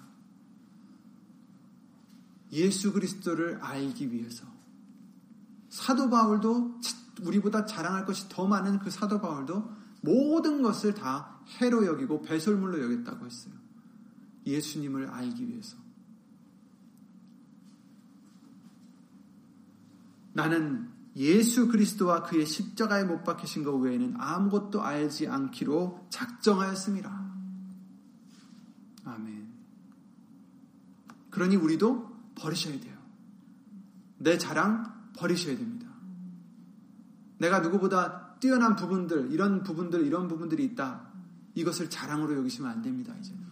예수 2.52 2.94
그리스도를 2.94 3.58
알기 3.62 4.12
위해서 4.12 4.46
사도 5.70 6.10
바울도 6.10 6.80
우리보다 7.22 7.66
자랑할 7.66 8.06
것이 8.06 8.30
더 8.30 8.48
많은 8.48 8.80
그 8.80 8.90
사도 8.90 9.20
바울도 9.20 9.70
모든 10.02 10.62
것을 10.62 10.94
다 10.94 11.40
해로 11.60 11.86
여기고 11.86 12.22
배설물로 12.22 12.82
여겼다고 12.84 13.26
했어요. 13.26 13.54
예수님을 14.46 15.08
알기 15.08 15.48
위해서. 15.48 15.76
나는 20.34 20.95
예수 21.16 21.70
그리스도와 21.70 22.24
그의 22.24 22.46
십자가에 22.46 23.06
못 23.06 23.24
박히신 23.24 23.64
것 23.64 23.74
외에는 23.76 24.16
아무것도 24.18 24.82
알지 24.82 25.28
않기로 25.28 26.08
작정하였습니다. 26.10 27.26
아멘. 29.06 29.48
그러니 31.30 31.56
우리도 31.56 32.34
버리셔야 32.36 32.80
돼요. 32.80 32.96
내 34.18 34.38
자랑 34.38 35.12
버리셔야 35.18 35.58
됩니다. 35.58 35.88
내가 37.38 37.60
누구보다 37.60 38.38
뛰어난 38.40 38.76
부분들, 38.76 39.32
이런 39.32 39.64
부분들, 39.64 40.06
이런 40.06 40.28
부분들이 40.28 40.66
있다. 40.66 41.08
이것을 41.54 41.90
자랑으로 41.90 42.38
여기시면 42.38 42.70
안 42.70 42.82
됩니다, 42.82 43.16
이제는. 43.18 43.46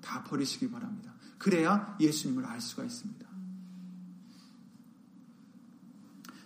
다 0.00 0.24
버리시기 0.24 0.70
바랍니다. 0.70 1.12
그래야 1.38 1.96
예수님을 2.00 2.44
알 2.44 2.60
수가 2.60 2.84
있습니다. 2.84 3.27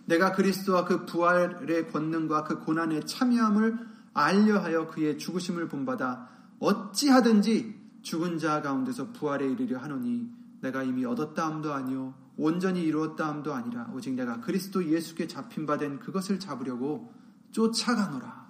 내가 0.07 0.33
그리스도와 0.33 0.85
그 0.85 1.07
부활의 1.07 1.89
권능과 1.91 2.45
그 2.45 2.59
고난의 2.61 3.07
참여함을 3.07 3.79
알려하여 4.15 4.89
그의 4.89 5.19
죽으심을 5.19 5.69
본받아 5.69 6.29
어찌하든지 6.59 7.81
죽은 8.03 8.39
자 8.39 8.61
가운데서 8.63 9.13
부활에 9.13 9.49
이르려 9.49 9.79
하노니 9.79 10.29
내가 10.61 10.83
이미 10.83 11.05
얻었다 11.05 11.47
함도 11.47 11.73
아니요 11.73 12.15
온전히 12.37 12.83
이루었다 12.83 13.29
함도 13.29 13.55
아니라 13.55 13.91
오직 13.95 14.15
내가 14.15 14.41
그리스도 14.41 14.85
예수께 14.85 15.27
잡힌 15.29 15.67
바 15.67 15.77
된 15.77 15.99
그것을 15.99 16.39
잡으려고 16.41 17.13
쫓아가노라. 17.53 18.43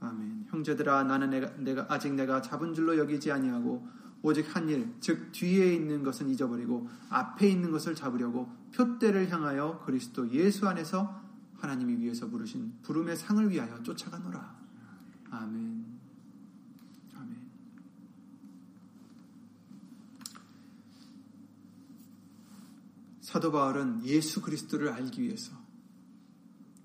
아멘. 0.00 0.46
형제들아 0.48 1.04
나는 1.04 1.30
내가, 1.30 1.50
내가 1.56 1.86
아직 1.88 2.14
내가 2.14 2.40
잡은 2.40 2.74
줄로 2.74 2.96
여기지 2.96 3.32
아니하고 3.32 3.86
오직 4.22 4.54
한 4.54 4.68
일, 4.68 4.94
즉 5.00 5.32
뒤에 5.32 5.74
있는 5.74 6.02
것은 6.02 6.30
잊어버리고 6.30 6.88
앞에 7.08 7.48
있는 7.48 7.70
것을 7.72 7.94
잡으려고 7.94 8.48
표대를 8.72 9.30
향하여 9.30 9.82
그리스도 9.84 10.30
예수 10.30 10.68
안에서 10.68 11.20
하나님이 11.56 11.98
위해서 11.98 12.28
부르신 12.28 12.72
부름의 12.82 13.16
상을 13.16 13.50
위하여 13.50 13.82
쫓아가노라. 13.82 14.56
아멘. 15.30 15.84
아멘. 17.16 17.36
사도 23.20 23.52
바울은 23.52 24.04
예수 24.04 24.40
그리스도를 24.40 24.90
알기 24.90 25.22
위해서 25.22 25.52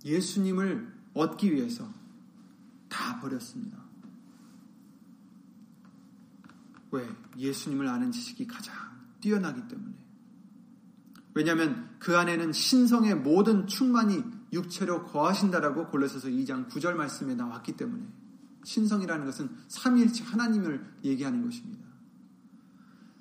예수님을 0.05 0.95
얻기 1.13 1.53
위해서 1.53 1.91
다 2.87 3.19
버렸습니다. 3.19 3.86
왜? 6.91 7.07
예수님을 7.37 7.87
아는 7.87 8.11
지식이 8.11 8.47
가장 8.47 8.75
뛰어나기 9.19 9.67
때문에. 9.67 9.93
왜냐하면 11.33 11.95
그 11.99 12.17
안에는 12.17 12.51
신성의 12.51 13.15
모든 13.15 13.67
충만이 13.67 14.23
육체로 14.53 15.03
거하신다라고 15.03 15.87
골로새서 15.89 16.29
2장 16.29 16.67
9절 16.69 16.95
말씀에 16.95 17.35
나왔기 17.35 17.77
때문에 17.77 18.07
신성이라는 18.63 19.25
것은 19.25 19.49
삼위일체 19.67 20.23
하나님을 20.23 20.83
얘기하는 21.03 21.43
것입니다. 21.43 21.85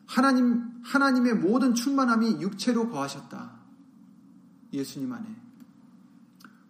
하나님 0.07 0.81
하나님의 0.83 1.35
모든 1.35 1.75
충만함이 1.75 2.41
육체로 2.41 2.89
거하셨다. 2.89 3.57
예수님 4.73 5.13
안에. 5.13 5.37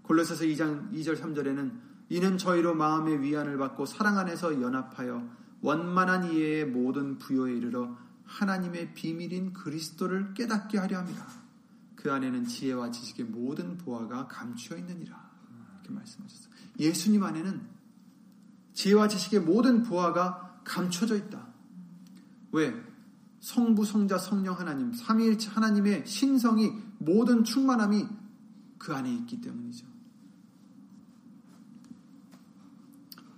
골로새서 0.02 0.44
2장 0.44 0.92
2절 0.92 1.20
3절에는 1.20 1.72
이는 2.08 2.38
저희로 2.38 2.74
마음의 2.74 3.20
위안을 3.20 3.58
받고 3.58 3.86
사랑 3.86 4.18
안에서 4.18 4.60
연합하여 4.60 5.28
원만한 5.66 6.30
이해의 6.30 6.64
모든 6.64 7.18
부여에 7.18 7.56
이르러 7.56 7.98
하나님의 8.24 8.94
비밀인 8.94 9.52
그리스도를 9.52 10.32
깨닫게 10.32 10.78
하려 10.78 10.98
합니다. 10.98 11.26
그 11.96 12.12
안에는 12.12 12.46
지혜와 12.46 12.92
지식의 12.92 13.26
모든 13.26 13.76
보화가 13.76 14.28
감추어 14.28 14.76
있느니라. 14.78 15.28
이렇게 15.72 15.92
말씀하셨어요. 15.92 16.54
예수님 16.78 17.24
안에는 17.24 17.66
지혜와 18.74 19.08
지식의 19.08 19.40
모든 19.40 19.82
보화가 19.82 20.60
감춰져 20.62 21.16
있다. 21.16 21.48
왜? 22.52 22.72
성부, 23.40 23.84
성자, 23.84 24.18
성령 24.18 24.56
하나님, 24.56 24.92
삼위일체 24.92 25.50
하나님의 25.50 26.06
신성이 26.06 26.74
모든 26.98 27.42
충만함이 27.42 28.06
그 28.78 28.94
안에 28.94 29.12
있기 29.12 29.40
때문이죠. 29.40 29.84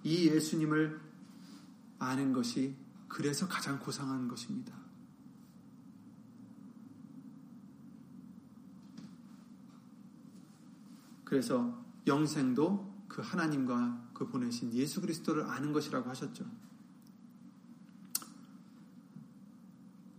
이 0.04 0.28
예수님을 0.28 1.07
아는 1.98 2.32
것이 2.32 2.76
그래서 3.08 3.48
가장 3.48 3.78
고상한 3.78 4.28
것입니다. 4.28 4.76
그래서 11.24 11.84
영생도 12.06 13.04
그 13.06 13.20
하나님과 13.22 14.10
그 14.14 14.26
보내신 14.28 14.72
예수 14.72 15.00
그리스도를 15.00 15.44
아는 15.44 15.72
것이라고 15.72 16.08
하셨죠. 16.08 16.46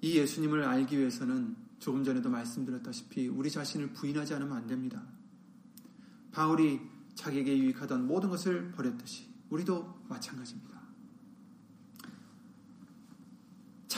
이 0.01 0.17
예수님을 0.17 0.63
알기 0.63 0.97
위해서는 0.97 1.55
조금 1.79 2.03
전에도 2.03 2.29
말씀드렸다시피 2.29 3.27
우리 3.27 3.49
자신을 3.49 3.93
부인하지 3.93 4.33
않으면 4.35 4.55
안 4.55 4.67
됩니다. 4.67 5.03
바울이 6.31 6.79
자기에게 7.15 7.57
유익하던 7.57 8.07
모든 8.07 8.29
것을 8.29 8.71
버렸듯이 8.71 9.27
우리도 9.49 10.05
마찬가지입니다. 10.07 10.78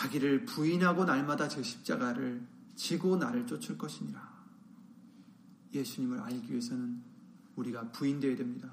자기를 0.02 0.46
부인하고 0.46 1.06
날마다 1.06 1.48
제 1.48 1.62
십자가를 1.62 2.42
지고 2.76 3.18
나를 3.18 3.46
쫓을 3.46 3.78
것이니라. 3.78 4.32
예수님을 5.74 6.20
알기 6.20 6.50
위해서는 6.52 7.02
우리가 7.56 7.92
부인되어야 7.92 8.36
됩니다. 8.36 8.72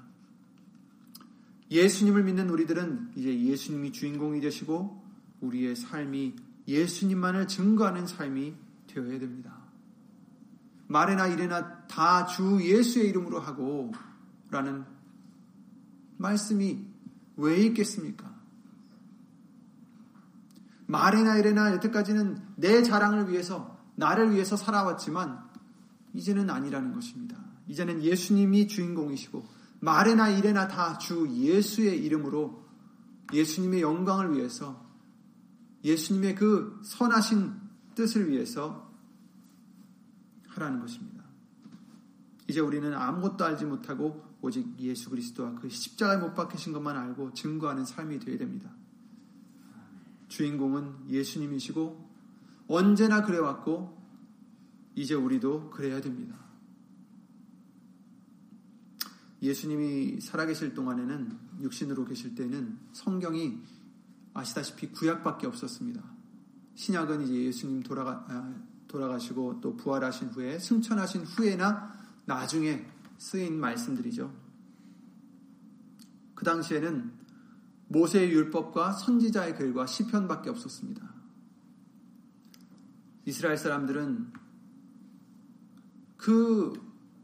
예수님을 1.69 2.23
믿는 2.23 2.49
우리들은 2.49 3.11
이제 3.15 3.39
예수님이 3.43 3.91
주인공이 3.91 4.41
되시고 4.41 5.03
우리의 5.41 5.75
삶이 5.75 6.35
예수님만을 6.67 7.47
증거하는 7.47 8.07
삶이 8.07 8.55
되어야 8.87 9.19
됩니다. 9.19 9.55
말이나 10.87 11.27
이래나 11.27 11.85
다 11.85 12.25
주 12.25 12.59
예수의 12.59 13.09
이름으로 13.09 13.39
하고 13.39 13.91
라는 14.49 14.83
말씀이 16.17 16.83
왜 17.37 17.61
있겠습니까? 17.67 18.28
말이나 20.89 21.37
이래나 21.37 21.71
여태까지는 21.73 22.39
내 22.55 22.81
자랑을 22.81 23.29
위해서 23.29 23.77
나를 23.95 24.31
위해서 24.31 24.57
살아왔지만 24.57 25.47
이제는 26.15 26.49
아니라는 26.49 26.93
것입니다. 26.93 27.37
이제는 27.67 28.01
예수님이 28.01 28.67
주인공이시고 28.67 29.45
말이나 29.81 30.29
이래나 30.29 30.67
다 30.67 30.97
주 30.97 31.29
예수의 31.29 32.03
이름으로 32.03 32.65
예수님의 33.31 33.81
영광을 33.81 34.33
위해서 34.35 34.83
예수님의 35.83 36.33
그 36.33 36.81
선하신 36.83 37.53
뜻을 37.93 38.31
위해서 38.31 38.91
하라는 40.47 40.79
것입니다. 40.79 41.23
이제 42.47 42.61
우리는 42.61 42.91
아무것도 42.95 43.45
알지 43.45 43.65
못하고 43.65 44.25
오직 44.41 44.67
예수 44.79 45.11
그리스도와 45.11 45.53
그 45.53 45.69
십자가에 45.69 46.17
못 46.17 46.33
박히신 46.33 46.73
것만 46.73 46.97
알고 46.97 47.35
증거하는 47.35 47.85
삶이 47.85 48.17
되어야 48.17 48.39
됩니다. 48.39 48.71
주인공은 50.29 51.09
예수님이시고 51.09 52.09
언제나 52.67 53.23
그래왔고 53.23 53.97
이제 54.95 55.15
우리도 55.15 55.69
그래야 55.71 55.99
됩니다. 56.01 56.37
예수님이 59.41 60.19
살아계실 60.21 60.73
동안에는 60.73 61.37
육신으로 61.61 62.05
계실 62.05 62.35
때는 62.35 62.77
성경이 62.91 63.57
아시다시피 64.33 64.91
구약밖에 64.91 65.47
없었습니다. 65.47 66.03
신약은 66.75 67.23
이제 67.23 67.33
예수님 67.45 67.83
돌아가, 67.83 68.25
아, 68.29 68.53
돌아가시고 68.87 69.61
또 69.61 69.75
부활하신 69.75 70.29
후에 70.29 70.59
승천하신 70.59 71.23
후에나 71.23 71.97
나중에 72.25 72.85
쓰인 73.17 73.59
말씀들이죠. 73.59 74.33
그 76.35 76.45
당시에는 76.45 77.11
모세의 77.89 78.31
율법과 78.31 78.93
선지자의 78.93 79.55
글과 79.55 79.85
시편밖에 79.85 80.49
없었습니다. 80.49 81.13
이스라엘 83.25 83.57
사람들은 83.57 84.31
그 86.17 86.73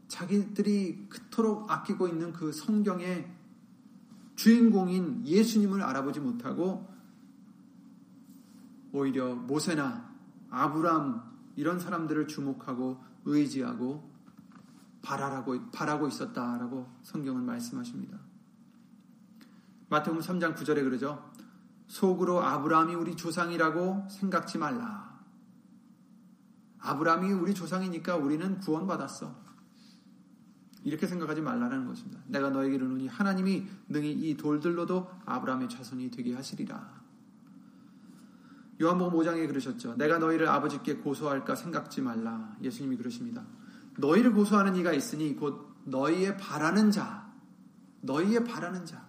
자기들이 0.08 1.08
그토록 1.08 1.70
아끼고 1.70 2.08
있는 2.08 2.32
그 2.32 2.52
성경의 2.52 3.30
주인공인 4.34 5.26
예수님을 5.26 5.82
알아보지 5.82 6.20
못하고 6.20 6.88
오히려 8.92 9.34
모세나 9.34 10.14
아브람 10.50 11.22
이런 11.56 11.78
사람들을 11.78 12.28
주목하고 12.28 13.02
의지하고 13.24 14.10
바라라고, 15.02 15.70
바라고 15.70 16.08
있었다라고 16.08 16.88
성경은 17.02 17.44
말씀하십니다. 17.44 18.18
마태복음 19.88 20.20
3장 20.20 20.56
9절에 20.56 20.82
그러죠. 20.82 21.30
속으로 21.86 22.42
아브라함이 22.42 22.94
우리 22.94 23.16
조상이라고 23.16 24.06
생각지 24.10 24.58
말라. 24.58 25.20
아브라함이 26.80 27.32
우리 27.32 27.54
조상이니까 27.54 28.16
우리는 28.16 28.58
구원받았어. 28.58 29.46
이렇게 30.82 31.06
생각하지 31.06 31.40
말라는 31.40 31.86
것입니다. 31.86 32.20
내가 32.26 32.50
너에게 32.50 32.76
이르노니 32.76 33.08
하나님이 33.08 33.66
능히 33.88 34.12
이 34.12 34.36
돌들로도 34.36 35.10
아브라함의 35.24 35.68
자손이 35.68 36.10
되게 36.10 36.34
하시리라. 36.34 37.02
요한복음 38.80 39.18
5장에 39.18 39.48
그러셨죠. 39.48 39.96
내가 39.96 40.18
너희를 40.18 40.48
아버지께 40.48 40.96
고소할까 40.96 41.54
생각지 41.54 42.02
말라. 42.02 42.56
예수님이 42.62 42.96
그러십니다. 42.96 43.44
너희를 43.98 44.32
고소하는 44.32 44.76
이가 44.76 44.92
있으니 44.92 45.34
곧 45.34 45.74
너희의 45.84 46.36
바라는 46.36 46.90
자, 46.90 47.32
너희의 48.02 48.44
바라는 48.44 48.84
자. 48.84 49.05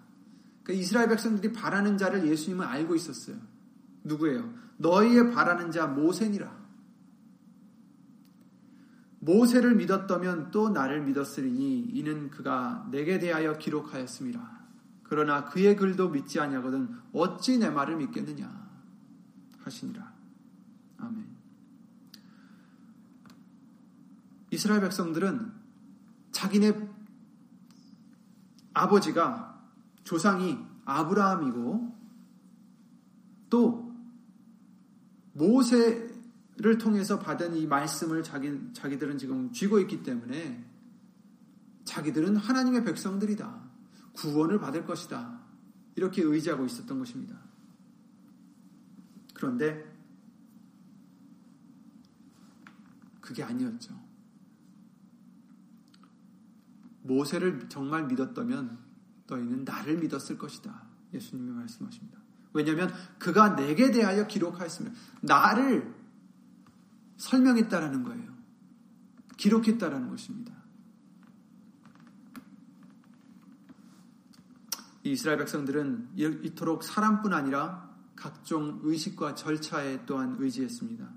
그러니까 0.68 0.84
이스라엘 0.84 1.08
백성들이 1.08 1.54
바라는 1.54 1.98
자를 1.98 2.28
예수님은 2.28 2.66
알고 2.66 2.94
있었어요. 2.94 3.38
누구예요? 4.04 4.54
너희의 4.76 5.34
바라는 5.34 5.72
자 5.72 5.88
모세니라. 5.88 6.68
모세를 9.20 9.76
믿었다면 9.76 10.52
또 10.52 10.70
나를 10.70 11.04
믿었으리니 11.04 11.92
이는 11.94 12.30
그가 12.30 12.86
내게 12.92 13.18
대하여 13.18 13.58
기록하였습니다. 13.58 14.58
그러나 15.04 15.46
그의 15.46 15.78
글도 15.78 16.10
믿지 16.10 16.42
아니하거든 16.42 16.94
어찌 17.14 17.58
내 17.58 17.70
말을 17.70 17.96
믿겠느냐 17.96 18.70
하시니라. 19.64 20.14
아멘. 20.98 21.28
이스라엘 24.52 24.82
백성들은 24.82 25.54
자기네 26.32 26.90
아버지가 28.74 29.57
조상이 30.08 30.58
아브라함이고 30.86 31.98
또 33.50 33.94
모세 35.34 36.08
를 36.60 36.80
통해서 36.80 37.20
받은 37.20 37.56
이 37.56 37.68
말씀을 37.68 38.24
자기, 38.24 38.60
자기들은 38.74 39.20
지금 39.20 39.52
쥐고 39.52 39.80
있기 39.82 40.02
때문에 40.02 40.66
자기들은 41.84 42.36
하나님의 42.36 42.84
백성들이다. 42.84 43.70
구원을 44.14 44.60
받을 44.60 44.84
것이다. 44.84 45.40
이렇게 45.96 46.24
의지하고 46.24 46.66
있었던 46.66 46.98
것입니다. 46.98 47.40
그런데 49.36 49.86
그게 53.22 53.44
아니었죠. 53.44 53.94
모세를 57.04 57.70
정말 57.70 58.08
믿었다면 58.08 58.87
너희는 59.28 59.64
나를 59.64 59.98
믿었을 59.98 60.38
것이다. 60.38 60.84
예수님이 61.14 61.52
말씀하십니다. 61.52 62.20
왜냐하면 62.54 62.94
그가 63.20 63.56
내게 63.56 63.92
대하여 63.92 64.28
기록하였습니다. 64.28 64.98
나를 65.22 65.94
설명했다라는 67.18 68.04
거예요. 68.04 68.38
기록했다라는 69.38 70.10
것입니다. 70.10 70.54
이스라엘 75.04 75.38
백성들은 75.38 76.10
이토록 76.16 76.84
사람뿐 76.84 77.34
아니라 77.34 77.96
각종 78.16 78.80
의식과 78.84 79.36
절차에 79.36 80.06
또한 80.06 80.36
의지했습니다. 80.40 81.08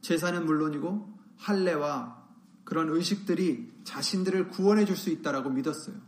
제사는 0.00 0.44
물론이고 0.44 1.18
할례와 1.36 2.26
그런 2.64 2.88
의식들이 2.88 3.80
자신들을 3.84 4.48
구원해 4.48 4.84
줄 4.84 4.96
수 4.96 5.10
있다라고 5.10 5.50
믿었어요. 5.50 6.07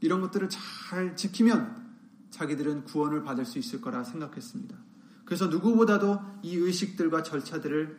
이런 0.00 0.20
것들을 0.20 0.48
잘 0.48 1.16
지키면 1.16 1.88
자기들은 2.30 2.84
구원을 2.84 3.22
받을 3.22 3.44
수 3.44 3.58
있을 3.58 3.80
거라 3.80 4.04
생각했습니다. 4.04 4.76
그래서 5.24 5.46
누구보다도 5.46 6.20
이 6.42 6.56
의식들과 6.56 7.22
절차들을 7.22 7.98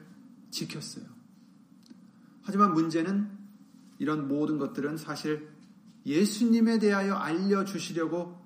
지켰어요. 0.49 1.05
하지만 2.41 2.73
문제는 2.73 3.29
이런 3.99 4.27
모든 4.27 4.57
것들은 4.57 4.97
사실 4.97 5.49
예수님에 6.05 6.79
대하여 6.79 7.15
알려주시려고 7.15 8.39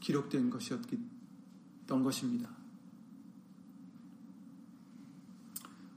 기록된 0.00 0.50
것이었던 0.50 1.08
것입니다. 1.88 2.59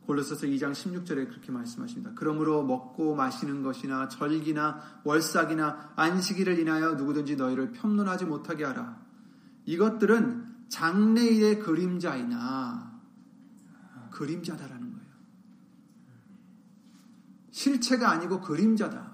골로새서 0.05 0.47
2장 0.47 0.71
16절에 0.73 1.29
그렇게 1.29 1.51
말씀하십니다. 1.51 2.11
그러므로 2.15 2.63
먹고 2.63 3.15
마시는 3.15 3.63
것이나 3.63 4.09
절기나 4.09 5.01
월삭이나 5.03 5.93
안식일을 5.95 6.59
인하여 6.59 6.93
누구든지 6.93 7.35
너희를 7.35 7.71
평론하지 7.71 8.25
못하게 8.25 8.65
하라. 8.65 9.01
이것들은 9.65 10.67
장래일의 10.69 11.59
그림자이나 11.59 13.01
그림자다라는 14.11 14.93
실체가 17.53 18.09
아니고 18.09 18.41
그림자다. 18.41 19.13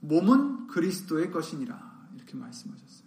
몸은 0.00 0.66
그리스도의 0.68 1.30
것이니라. 1.30 2.08
이렇게 2.16 2.36
말씀하셨어요. 2.36 3.06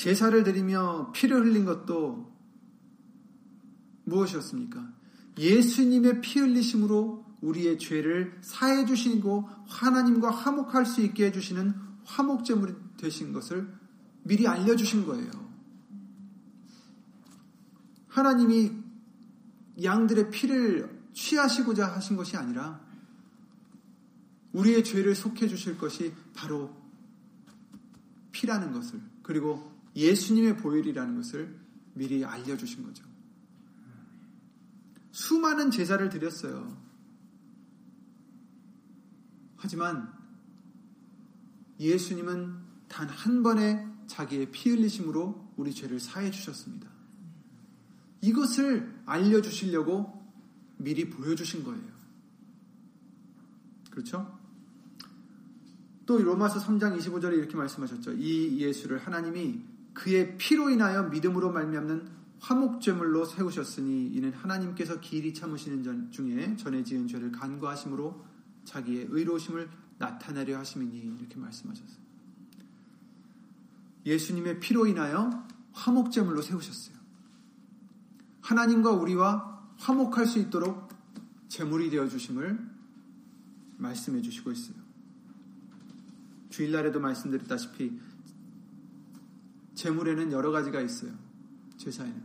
제사를 0.00 0.42
드리며 0.44 1.12
피를 1.12 1.44
흘린 1.44 1.66
것도 1.66 2.34
무엇이었습니까? 4.04 4.94
예수님의 5.36 6.22
피 6.22 6.40
흘리심으로 6.40 7.26
우리의 7.42 7.78
죄를 7.78 8.38
사해 8.40 8.86
주시고 8.86 9.46
하나님과 9.66 10.30
화목할 10.30 10.86
수 10.86 11.02
있게 11.02 11.26
해 11.26 11.32
주시는 11.32 11.74
화목 12.04 12.46
제물이 12.46 12.72
되신 12.96 13.34
것을 13.34 13.70
미리 14.22 14.48
알려 14.48 14.74
주신 14.74 15.04
거예요. 15.04 15.30
하나님이 18.08 18.72
양들의 19.82 20.30
피를 20.30 20.98
취하시고자 21.12 21.94
하신 21.96 22.16
것이 22.16 22.38
아니라 22.38 22.80
우리의 24.54 24.82
죄를 24.82 25.14
속해 25.14 25.46
주실 25.46 25.76
것이 25.76 26.14
바로 26.34 26.74
피라는 28.32 28.72
것을 28.72 28.98
그리고 29.22 29.78
예수님의 30.00 30.56
보혈이라는 30.56 31.16
것을 31.16 31.58
미리 31.94 32.24
알려주신 32.24 32.84
거죠. 32.84 33.04
수많은 35.12 35.70
제사를 35.70 36.08
드렸어요. 36.08 36.80
하지만 39.56 40.12
예수님은 41.78 42.58
단 42.88 43.08
한 43.08 43.42
번의 43.42 43.86
자기의 44.06 44.50
피 44.50 44.70
흘리심으로 44.70 45.52
우리 45.56 45.72
죄를 45.72 46.00
사해 46.00 46.30
주셨습니다. 46.30 46.88
이것을 48.22 49.02
알려주시려고 49.06 50.20
미리 50.78 51.08
보여주신 51.08 51.62
거예요. 51.62 51.90
그렇죠? 53.90 54.38
또 56.06 56.18
로마서 56.18 56.60
3장 56.60 56.98
25절에 56.98 57.38
이렇게 57.38 57.56
말씀하셨죠. 57.56 58.14
이 58.14 58.58
예수를 58.58 58.98
하나님이 58.98 59.62
그의 59.94 60.36
피로 60.38 60.70
인하여 60.70 61.04
믿음으로 61.04 61.52
말미암는 61.52 62.20
화목제물로 62.40 63.26
세우셨으니 63.26 64.08
이는 64.08 64.32
하나님께서 64.32 65.00
길이 65.00 65.34
참으시는 65.34 65.82
전 65.82 66.10
중에 66.10 66.56
전에 66.56 66.82
지은 66.82 67.06
죄를 67.06 67.32
간과하심으로 67.32 68.24
자기의 68.64 69.08
의로우심을 69.10 69.68
나타내려 69.98 70.58
하심이니 70.58 71.16
이렇게 71.18 71.36
말씀하셨어요. 71.36 72.00
예수님의 74.06 74.60
피로 74.60 74.86
인하여 74.86 75.46
화목제물로 75.72 76.40
세우셨어요. 76.40 76.96
하나님과 78.40 78.90
우리와 78.92 79.60
화목할 79.76 80.26
수 80.26 80.38
있도록 80.38 80.88
제물이 81.48 81.90
되어 81.90 82.08
주심을 82.08 82.58
말씀해 83.76 84.22
주시고 84.22 84.52
있어요. 84.52 84.76
주일날에도 86.48 87.00
말씀드렸다시피 87.00 87.98
제물에는 89.80 90.30
여러 90.32 90.50
가지가 90.50 90.82
있어요. 90.82 91.12
제사에는. 91.78 92.22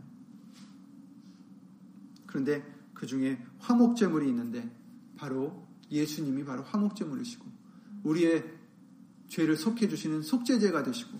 그런데 2.26 2.62
그 2.92 3.06
중에 3.06 3.42
화목제물이 3.60 4.28
있는데 4.28 4.70
바로 5.16 5.66
예수님이 5.90 6.44
바로 6.44 6.62
화목제물이시고 6.64 7.46
우리의 8.04 8.44
죄를 9.28 9.56
속해 9.56 9.88
주시는 9.88 10.20
속죄제가 10.22 10.82
되시고 10.82 11.18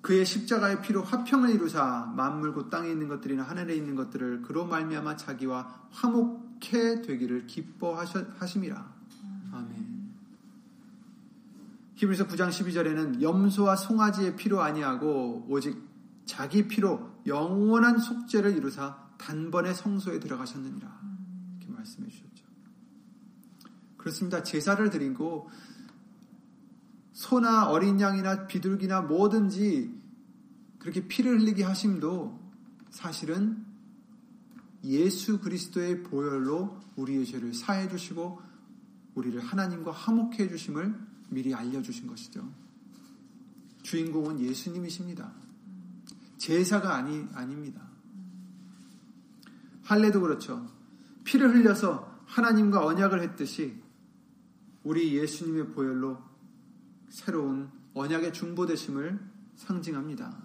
그의 0.00 0.24
십자가의 0.24 0.80
피로 0.80 1.02
화평을 1.02 1.50
이루사 1.50 2.12
만물 2.16 2.54
곧 2.54 2.70
땅에 2.70 2.90
있는 2.90 3.08
것들이나 3.08 3.42
하늘에 3.42 3.76
있는 3.76 3.96
것들을 3.96 4.42
그로 4.42 4.64
말미암아 4.66 5.16
자기와 5.16 5.88
화목해 5.90 7.02
되기를 7.02 7.46
기뻐하심이라. 7.46 8.94
아멘. 9.52 9.93
히브리서 12.04 12.26
9장 12.26 12.48
12절에는 12.50 13.22
염소와 13.22 13.76
송아지의 13.76 14.36
피로 14.36 14.62
아니하고 14.62 15.46
오직 15.48 15.82
자기 16.26 16.68
피로 16.68 17.10
영원한 17.26 17.98
속죄를 17.98 18.56
이루사 18.56 18.96
단번에 19.18 19.72
성소에 19.72 20.20
들어가셨느니라. 20.20 21.00
이렇게 21.58 21.72
말씀해 21.72 22.08
주셨죠. 22.08 22.44
그렇습니다. 23.96 24.42
제사를 24.42 24.88
드리고 24.90 25.48
소나 27.12 27.68
어린 27.68 28.00
양이나 28.00 28.46
비둘기나 28.46 29.02
뭐든지 29.02 29.94
그렇게 30.78 31.06
피를 31.08 31.40
흘리게 31.40 31.64
하심도 31.64 32.38
사실은 32.90 33.64
예수 34.84 35.40
그리스도의 35.40 36.02
보혈로 36.02 36.80
우리의 36.96 37.24
죄를 37.24 37.54
사해 37.54 37.88
주시고 37.88 38.42
우리를 39.14 39.40
하나님과 39.40 39.92
화목해 39.92 40.48
주심을 40.48 41.13
미리 41.34 41.54
알려 41.54 41.82
주신 41.82 42.06
것이죠. 42.06 42.48
주인공은 43.82 44.40
예수님이십니다. 44.40 45.32
제사가 46.38 46.94
아니 46.94 47.26
아닙니다. 47.34 47.82
할례도 49.82 50.20
그렇죠. 50.20 50.70
피를 51.24 51.54
흘려서 51.54 52.22
하나님과 52.26 52.84
언약을 52.86 53.22
했듯이 53.22 53.82
우리 54.82 55.16
예수님의 55.16 55.72
보혈로 55.72 56.22
새로운 57.08 57.70
언약의 57.94 58.32
중보되심을 58.32 59.20
상징합니다. 59.56 60.44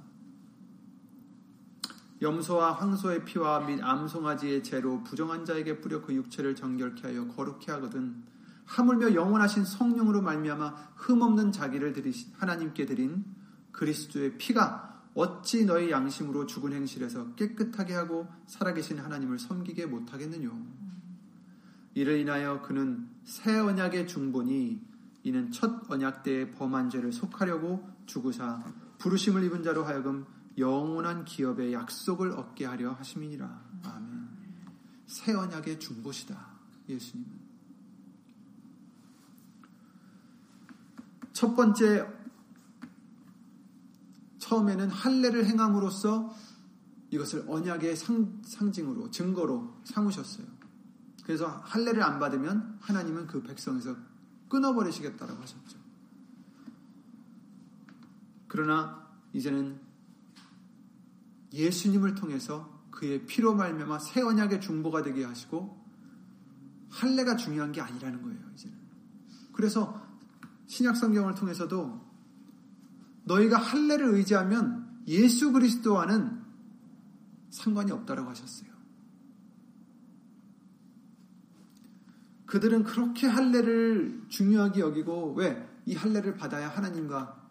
염소와 2.21 2.73
황소의 2.73 3.23
피와 3.23 3.61
및 3.61 3.81
암송아지의 3.81 4.63
죄로 4.63 5.03
부정한 5.03 5.45
자에게 5.45 5.79
뿌려 5.79 6.01
그 6.01 6.13
육체를 6.13 6.55
정결케 6.55 7.07
하여 7.07 7.27
거룩케 7.27 7.71
하거든 7.73 8.23
하물며 8.69 9.15
영원하신 9.15 9.65
성령으로 9.65 10.21
말미암아 10.21 10.93
흠없는 10.95 11.51
자기를 11.51 11.91
드리신 11.93 12.33
하나님께 12.37 12.85
드린 12.85 13.25
그리스도의 13.71 14.37
피가 14.37 15.05
어찌 15.15 15.65
너희 15.65 15.89
양심으로 15.89 16.45
죽은 16.45 16.73
행실에서 16.73 17.33
깨끗하게 17.33 17.95
하고 17.95 18.27
살아계신 18.45 18.99
하나님을 18.99 19.39
섬기게 19.39 19.87
못하겠느뇨 19.87 20.51
이를 21.95 22.19
인하여 22.19 22.61
그는 22.61 23.09
새 23.23 23.57
언약의 23.57 24.07
중본이 24.07 24.79
이는 25.23 25.51
첫 25.51 25.89
언약 25.89 26.21
때의 26.21 26.51
범한 26.51 26.91
죄를 26.91 27.11
속하려고 27.11 27.89
죽으사 28.05 28.63
부르심을 28.99 29.43
입은 29.45 29.63
자로 29.63 29.83
하여금 29.83 30.27
영원한 30.59 31.25
기업의 31.25 31.73
약속을 31.73 32.33
얻게 32.33 32.65
하려 32.65 32.91
하심이니라. 32.93 33.61
아멘. 33.83 34.29
새 35.07 35.33
언약의 35.33 35.79
중보시다. 35.79 36.49
예수님은. 36.87 37.48
첫 41.33 41.55
번째 41.55 42.07
처음에는 44.39 44.89
할례를 44.89 45.45
행함으로써 45.45 46.33
이것을 47.11 47.45
언약의 47.47 47.95
상, 47.95 48.41
상징으로 48.43 49.11
증거로 49.11 49.81
삼으셨어요. 49.83 50.45
그래서 51.23 51.47
할례를 51.47 52.01
안 52.01 52.19
받으면 52.19 52.77
하나님은 52.81 53.27
그 53.27 53.43
백성에서 53.43 53.95
끊어버리시겠다라고 54.49 55.41
하셨죠. 55.41 55.77
그러나 58.47 59.07
이제는 59.33 59.79
예수님을 61.53 62.15
통해서 62.15 62.79
그의 62.91 63.25
피로 63.25 63.53
말미암아 63.53 63.99
새 63.99 64.21
언약의 64.21 64.61
중보가 64.61 65.03
되게 65.03 65.23
하시고 65.23 65.79
할례가 66.89 67.35
중요한 67.35 67.71
게 67.71 67.81
아니라는 67.81 68.21
거예요. 68.23 68.39
이제는. 68.55 68.77
그래서 69.53 69.98
신약 70.69 70.95
성경을 70.95 71.35
통해서도 71.35 71.99
너희가 73.25 73.57
할례를 73.57 74.13
의지하면 74.15 75.03
예수 75.07 75.51
그리스도와는 75.51 76.41
상관이 77.49 77.91
없다라고 77.91 78.29
하셨어요. 78.29 78.69
그들은 82.45 82.83
그렇게 82.83 83.27
할례를 83.27 84.23
중요하게 84.29 84.79
여기고 84.79 85.33
왜 85.33 85.69
이 85.89 85.95
할례를 85.95 86.35
받아야 86.37 86.69
하나님과 86.69 87.49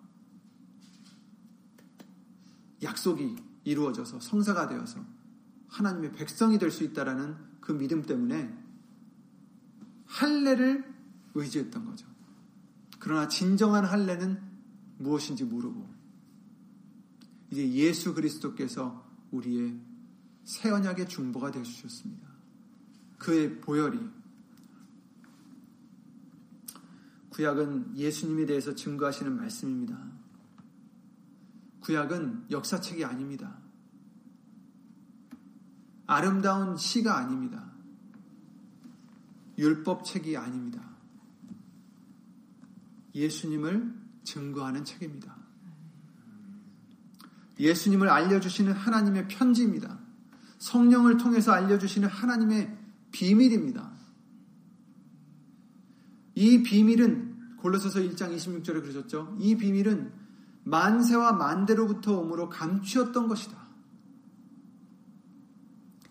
약속이 2.85 3.35
이루어져서 3.65 4.21
성사가 4.21 4.69
되어서 4.69 5.05
하나님의 5.67 6.13
백성이 6.13 6.57
될 6.57 6.71
수 6.71 6.85
있다라는 6.85 7.37
그 7.61 7.73
믿음 7.73 8.03
때문에 8.03 8.57
할례를 10.07 10.85
의지했던 11.35 11.85
거죠. 11.85 12.07
그러나 12.99 13.29
진정한 13.29 13.85
할례는 13.85 14.41
무엇인지 14.99 15.45
모르고 15.45 15.89
이제 17.51 17.67
예수 17.73 18.15
그리스도께서 18.15 19.07
우리의 19.31 19.79
새 20.45 20.71
언약의 20.71 21.09
중보가 21.09 21.51
되어 21.51 21.63
주셨습니다. 21.63 22.29
그의 23.19 23.61
보혈이 23.61 23.99
구약은 27.31 27.97
예수님에 27.97 28.47
대해서 28.47 28.75
증거하시는 28.75 29.37
말씀입니다. 29.37 29.97
구약은 31.81 32.47
역사책이 32.51 33.05
아닙니다. 33.05 33.59
아름다운 36.07 36.77
시가 36.77 37.17
아닙니다. 37.17 37.71
율법책이 39.59 40.37
아닙니다. 40.37 40.88
예수님을 43.19 43.95
증거하는 44.25 44.85
책입니다. 44.85 45.37
예수님을 47.59 48.09
알려주시는 48.09 48.73
하나님의 48.73 49.29
편지입니다. 49.29 49.99
성령을 50.59 51.17
통해서 51.19 51.53
알려주시는 51.53 52.09
하나님의 52.09 52.77
비밀입니다. 53.11 53.91
이 56.35 56.63
비밀은 56.63 57.57
골로새서 57.57 58.01
1장 58.01 58.37
26절에 58.37 58.83
그러셨죠. 58.83 59.37
이 59.41 59.57
비밀은 59.57 60.13
만세와 60.65 61.33
만대로부터 61.33 62.19
오므로 62.19 62.49
감추었던 62.49 63.27
것이다. 63.27 63.57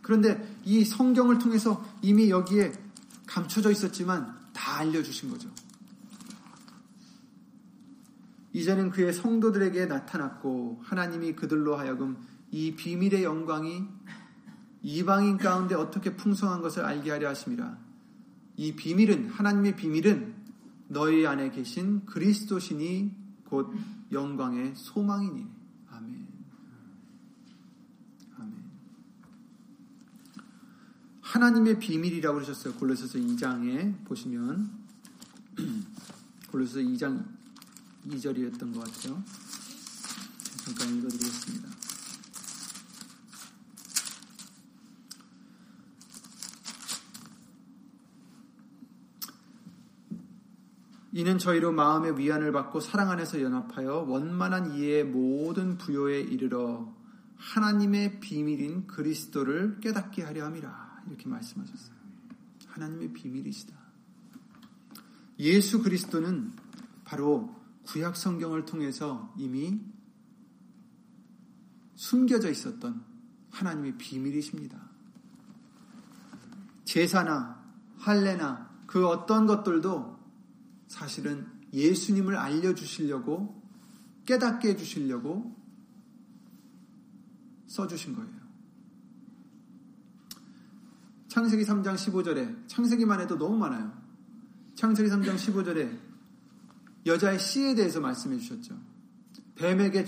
그런데 0.02 0.58
이 0.66 0.84
성경을 0.84 1.38
통해서 1.38 1.86
이미 2.02 2.30
여기에 2.30 2.74
감춰져 3.26 3.72
있었지만 3.72 4.36
다 4.54 4.78
알려주신 4.80 5.30
거죠. 5.30 5.50
이제는 8.54 8.90
그의 8.92 9.14
성도들에게 9.14 9.86
나타났고 9.86 10.82
하나님이 10.84 11.36
그들로 11.36 11.76
하여금 11.76 12.18
이 12.52 12.76
비밀의 12.76 13.24
영광이 13.24 13.84
이방인 14.82 15.38
가운데 15.38 15.76
어떻게 15.76 16.16
풍성한 16.16 16.62
것을 16.62 16.86
알게 16.86 17.12
하려 17.12 17.30
하심이라. 17.30 17.78
이 18.58 18.76
비밀은 18.76 19.30
하나님의 19.30 19.76
비밀은 19.76 20.36
너희 20.88 21.26
안에 21.28 21.52
계신 21.52 22.06
그리스도신이 22.06 23.12
곧 23.46 23.74
영광의 24.12 24.74
소망이니. 24.76 25.46
아멘. 25.90 26.28
아멘. 28.38 28.54
하나님의 31.22 31.80
비밀이라고 31.80 32.36
그러셨어요. 32.36 32.74
골로새서 32.76 33.20
2장에 33.20 34.06
보시면 34.06 34.72
골로새서 36.52 36.80
2장 36.80 37.37
2절이었던 38.10 38.74
것 38.74 38.84
같아요. 38.84 39.24
잠깐 40.66 40.98
읽어드리겠습니다. 40.98 41.70
이는 51.18 51.40
저희로 51.40 51.72
마음의 51.72 52.20
위안을 52.20 52.52
받고 52.52 52.80
사랑 52.80 53.10
안에서 53.10 53.42
연합하여 53.42 54.06
원만한 54.08 54.76
이해의 54.76 55.04
모든 55.04 55.78
부요에 55.80 56.20
이르러 56.22 56.94
하나님의 57.38 58.20
비밀인 58.20 58.86
그리스도를 58.86 59.80
깨닫게 59.80 60.22
하려 60.22 60.46
함이라. 60.46 61.04
이렇게 61.08 61.28
말씀하셨어요. 61.28 61.96
하나님의 62.68 63.14
비밀이시다. 63.14 63.76
예수 65.40 65.82
그리스도는 65.82 66.52
바로 67.04 67.57
구약 67.88 68.18
성경을 68.18 68.66
통해서 68.66 69.34
이미 69.38 69.80
숨겨져 71.96 72.50
있었던 72.50 73.04
하나님의 73.50 73.98
비밀이십니다. 73.98 74.90
제사나 76.84 77.64
할례나 77.98 78.84
그 78.86 79.08
어떤 79.08 79.48
것들도 79.48 80.18
사실은 80.88 81.48
예수님을 81.74 82.36
알려주시려고 82.36 83.62
깨닫게 84.26 84.70
해주시려고 84.70 85.56
써주신 87.68 88.16
거예요. 88.16 88.38
창세기 91.30 91.64
3장 91.64 91.96
15절에 91.96 92.68
창세기만 92.68 93.22
해도 93.22 93.38
너무 93.38 93.58
많아요. 93.58 93.94
창세기 94.76 95.10
3장 95.10 95.36
15절에 95.36 96.07
여자의 97.08 97.40
씨에 97.40 97.74
대해서 97.74 98.00
말씀해 98.00 98.38
주셨죠. 98.38 98.78
뱀에게 99.56 100.06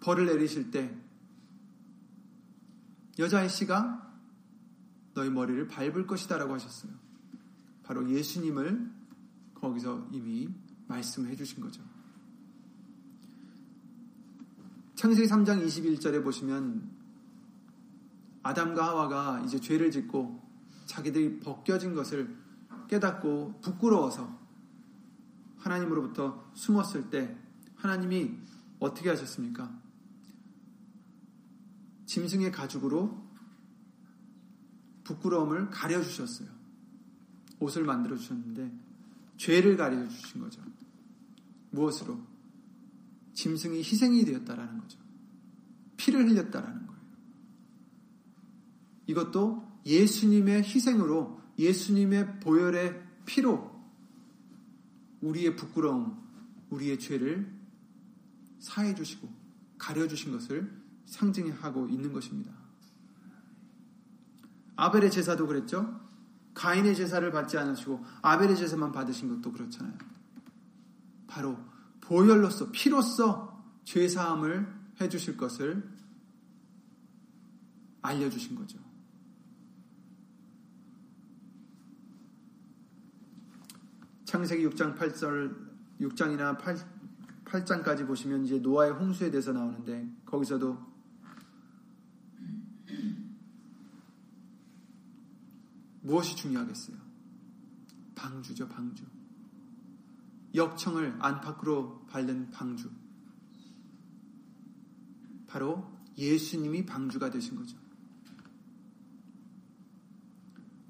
벌을 0.00 0.26
내리실 0.26 0.70
때 0.70 0.96
여자의 3.18 3.48
씨가 3.48 4.14
너희 5.14 5.30
머리를 5.30 5.68
밟을 5.68 6.06
것이다라고 6.06 6.54
하셨어요. 6.54 6.92
바로 7.82 8.08
예수님을 8.08 8.90
거기서 9.54 10.08
이미 10.12 10.48
말씀해 10.88 11.36
주신 11.36 11.62
거죠. 11.62 11.82
창세기 14.94 15.28
3장 15.28 15.64
21절에 15.66 16.22
보시면 16.22 16.90
아담과 18.42 18.86
하와가 18.86 19.42
이제 19.44 19.58
죄를 19.58 19.90
짓고 19.90 20.42
자기들이 20.86 21.40
벗겨진 21.40 21.94
것을 21.94 22.36
깨닫고 22.88 23.60
부끄러워서 23.60 24.43
하나님으로부터 25.64 26.50
숨었을 26.54 27.08
때 27.08 27.36
하나님이 27.76 28.36
어떻게 28.78 29.08
하셨습니까? 29.08 29.74
짐승의 32.04 32.52
가죽으로 32.52 33.24
부끄러움을 35.04 35.70
가려주셨어요. 35.70 36.48
옷을 37.60 37.84
만들어 37.84 38.16
주셨는데 38.16 38.72
죄를 39.38 39.76
가려 39.76 40.06
주신 40.08 40.40
거죠. 40.40 40.62
무엇으로? 41.70 42.20
짐승이 43.32 43.78
희생이 43.78 44.24
되었다라는 44.24 44.78
거죠. 44.78 44.98
피를 45.96 46.28
흘렸다라는 46.28 46.86
거예요. 46.86 47.02
이것도 49.06 49.66
예수님의 49.86 50.62
희생으로 50.62 51.40
예수님의 51.58 52.40
보혈의 52.40 53.02
피로 53.24 53.73
우리의 55.24 55.56
부끄러움, 55.56 56.22
우리의 56.70 56.98
죄를 56.98 57.50
사해 58.58 58.94
주시고 58.94 59.28
가려 59.78 60.06
주신 60.06 60.32
것을 60.32 60.70
상징하고 61.06 61.88
있는 61.88 62.12
것입니다. 62.12 62.52
아벨의 64.76 65.10
제사도 65.10 65.46
그랬죠? 65.46 66.00
가인의 66.54 66.94
제사를 66.94 67.28
받지 67.32 67.58
않으시고 67.58 68.04
아벨의 68.22 68.56
제사만 68.56 68.92
받으신 68.92 69.28
것도 69.28 69.52
그렇잖아요. 69.52 69.96
바로 71.26 71.58
보혈로서 72.00 72.70
피로서 72.70 73.64
죄 73.84 74.08
사함을 74.08 74.72
해 75.00 75.08
주실 75.08 75.36
것을 75.36 75.88
알려 78.02 78.28
주신 78.28 78.54
거죠. 78.54 78.78
창세기 84.34 84.66
6장 84.70 84.98
8절 84.98 85.54
6장이나 86.00 86.58
8, 86.58 86.76
8장까지 87.44 88.04
보시면 88.04 88.44
이제 88.44 88.58
노아의 88.58 88.90
홍수에 88.90 89.30
대해서 89.30 89.52
나오는데 89.52 90.12
거기서도 90.26 90.76
무엇이 96.00 96.34
중요하겠어요? 96.34 96.96
방주죠, 98.16 98.68
방주. 98.68 99.04
역청을 100.52 101.14
안팎으로 101.20 102.04
밟는 102.10 102.50
방주. 102.50 102.90
바로 105.46 105.96
예수님이 106.18 106.84
방주가 106.84 107.30
되신 107.30 107.54
거죠. 107.54 107.76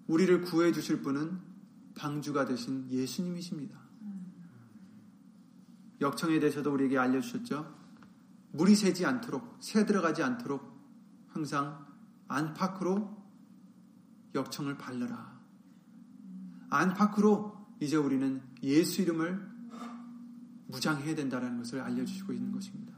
우리를 0.06 0.40
구해 0.40 0.72
주실 0.72 1.02
분은 1.02 1.53
방주가 1.94 2.44
되신 2.44 2.90
예수님이십니다. 2.90 3.78
역청에 6.00 6.38
대해서도 6.40 6.72
우리에게 6.72 6.98
알려주셨죠. 6.98 7.74
물이 8.52 8.74
새지 8.74 9.04
않도록, 9.06 9.56
새 9.60 9.86
들어가지 9.86 10.22
않도록 10.22 10.72
항상 11.28 11.86
안팎으로 12.28 13.16
역청을 14.34 14.76
발라라. 14.78 15.40
안팎으로 16.70 17.66
이제 17.80 17.96
우리는 17.96 18.42
예수 18.62 19.02
이름을 19.02 19.54
무장해야 20.68 21.14
된다는 21.14 21.58
것을 21.58 21.80
알려주시고 21.80 22.32
있는 22.32 22.52
것입니다. 22.52 22.94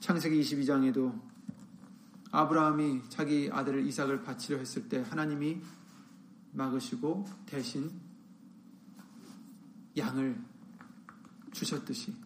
창세기 0.00 0.40
22장에도 0.40 1.31
아브라함이 2.32 3.02
자기 3.10 3.50
아들을 3.52 3.86
이삭을 3.86 4.22
바치려 4.22 4.58
했을 4.58 4.88
때 4.88 5.04
하나님이 5.08 5.60
막으시고 6.52 7.26
대신 7.46 7.92
양을 9.96 10.42
주셨듯이 11.52 12.16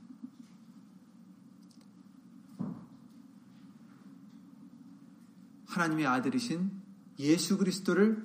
하나님의 5.66 6.06
아들이신 6.06 6.70
예수 7.18 7.58
그리스도를 7.58 8.24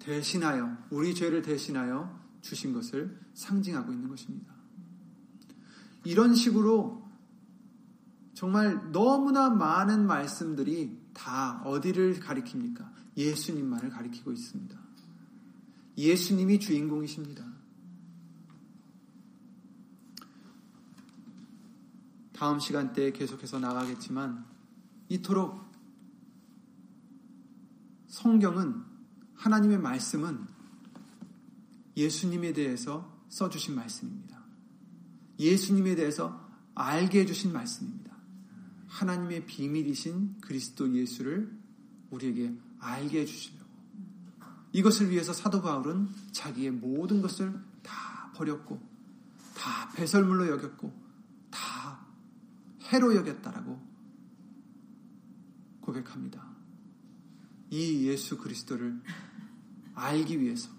대신하여 0.00 0.76
우리 0.90 1.14
죄를 1.14 1.42
대신하여 1.42 2.20
주신 2.40 2.72
것을 2.72 3.18
상징하고 3.34 3.92
있는 3.92 4.08
것입니다. 4.08 4.52
이런 6.04 6.34
식으로 6.34 7.08
정말 8.34 8.90
너무나 8.90 9.48
많은 9.50 10.04
말씀들이 10.06 11.01
다 11.12 11.62
어디를 11.64 12.20
가리킵니까? 12.20 12.90
예수님만을 13.16 13.90
가리키고 13.90 14.32
있습니다. 14.32 14.78
예수님이 15.98 16.58
주인공이십니다. 16.58 17.44
다음 22.32 22.58
시간대에 22.58 23.12
계속해서 23.12 23.60
나가겠지만 23.60 24.44
이토록 25.08 25.62
성경은 28.08 28.82
하나님의 29.34 29.78
말씀은 29.78 30.46
예수님에 31.96 32.52
대해서 32.52 33.12
써주신 33.28 33.74
말씀입니다. 33.74 34.42
예수님에 35.38 35.94
대해서 35.94 36.48
알게 36.74 37.20
해주신 37.20 37.52
말씀입니다. 37.52 38.01
하나님의 38.92 39.46
비밀이신 39.46 40.40
그리스도 40.42 40.94
예수를 40.94 41.50
우리에게 42.10 42.54
알게 42.78 43.22
해주시려고. 43.22 43.62
이것을 44.72 45.10
위해서 45.10 45.32
사도 45.32 45.62
바울은 45.62 46.08
자기의 46.32 46.72
모든 46.72 47.22
것을 47.22 47.58
다 47.82 48.30
버렸고, 48.34 48.80
다 49.56 49.90
배설물로 49.94 50.46
여겼고, 50.48 50.92
다 51.50 52.00
해로 52.82 53.14
여겼다라고 53.16 53.80
고백합니다. 55.80 56.52
이 57.70 58.06
예수 58.06 58.36
그리스도를 58.36 59.00
알기 59.94 60.38
위해서 60.40 60.70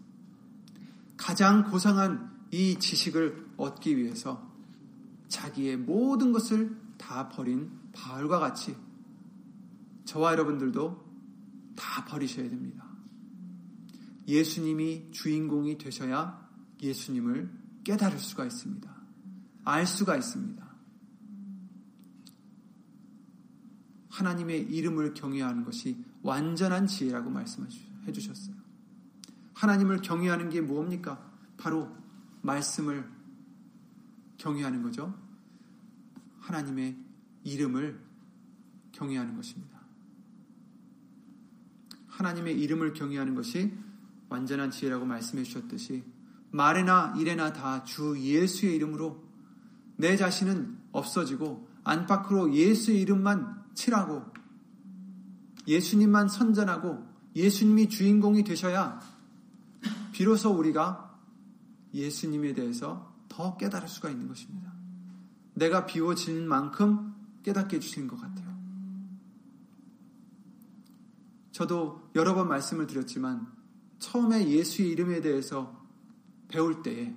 가장 1.17 1.69
고상한 1.69 2.31
이 2.51 2.77
지식을 2.77 3.53
얻기 3.57 3.97
위해서 3.97 4.51
자기의 5.29 5.77
모든 5.77 6.31
것을 6.31 6.79
다 6.97 7.29
버린 7.29 7.82
바울과 7.93 8.39
같이 8.39 8.75
저와 10.05 10.33
여러분들도 10.33 11.03
다 11.75 12.05
버리셔야 12.05 12.49
됩니다. 12.49 12.85
예수님이 14.27 15.11
주인공이 15.11 15.77
되셔야 15.77 16.49
예수님을 16.81 17.51
깨달을 17.83 18.19
수가 18.19 18.45
있습니다. 18.45 18.93
알 19.65 19.87
수가 19.87 20.17
있습니다. 20.17 20.63
하나님의 24.09 24.61
이름을 24.61 25.13
경외하는 25.13 25.63
것이 25.63 26.03
완전한 26.21 26.85
지혜라고 26.87 27.29
말씀해 27.29 28.11
주셨어요. 28.13 28.55
하나님을 29.53 30.01
경외하는 30.01 30.49
게 30.49 30.61
무엇입니까? 30.61 31.31
바로 31.57 31.95
말씀을 32.41 33.09
경외하는 34.37 34.83
거죠. 34.83 35.17
하나님의 36.39 37.02
이름을 37.43 37.99
경외하는 38.93 39.35
것입니다. 39.35 39.79
하나님의 42.07 42.59
이름을 42.59 42.93
경외하는 42.93 43.35
것이 43.35 43.73
완전한 44.29 44.71
지혜라고 44.71 45.05
말씀해 45.05 45.43
주셨듯이 45.43 46.03
말에나 46.51 47.15
일에나 47.17 47.53
다 47.53 47.83
주 47.83 48.15
예수의 48.19 48.75
이름으로 48.75 49.23
내 49.97 50.15
자신은 50.15 50.77
없어지고 50.91 51.67
안팎으로 51.83 52.53
예수의 52.53 53.01
이름만 53.01 53.63
칠하고 53.73 54.23
예수님만 55.67 56.27
선전하고 56.27 57.07
예수님이 57.35 57.89
주인공이 57.89 58.43
되셔야 58.43 58.99
비로소 60.11 60.51
우리가 60.51 61.19
예수님에 61.93 62.53
대해서 62.53 63.13
더 63.29 63.57
깨달을 63.57 63.87
수가 63.87 64.09
있는 64.09 64.27
것입니다. 64.27 64.71
내가 65.55 65.85
비워진 65.85 66.47
만큼 66.47 67.12
깨닫게 67.43 67.77
해주신 67.77 68.07
것 68.07 68.19
같아요. 68.19 68.53
저도 71.51 72.09
여러 72.15 72.33
번 72.33 72.47
말씀을 72.47 72.87
드렸지만 72.87 73.47
처음에 73.99 74.49
예수의 74.49 74.89
이름에 74.89 75.21
대해서 75.21 75.81
배울 76.47 76.81
때에 76.81 77.15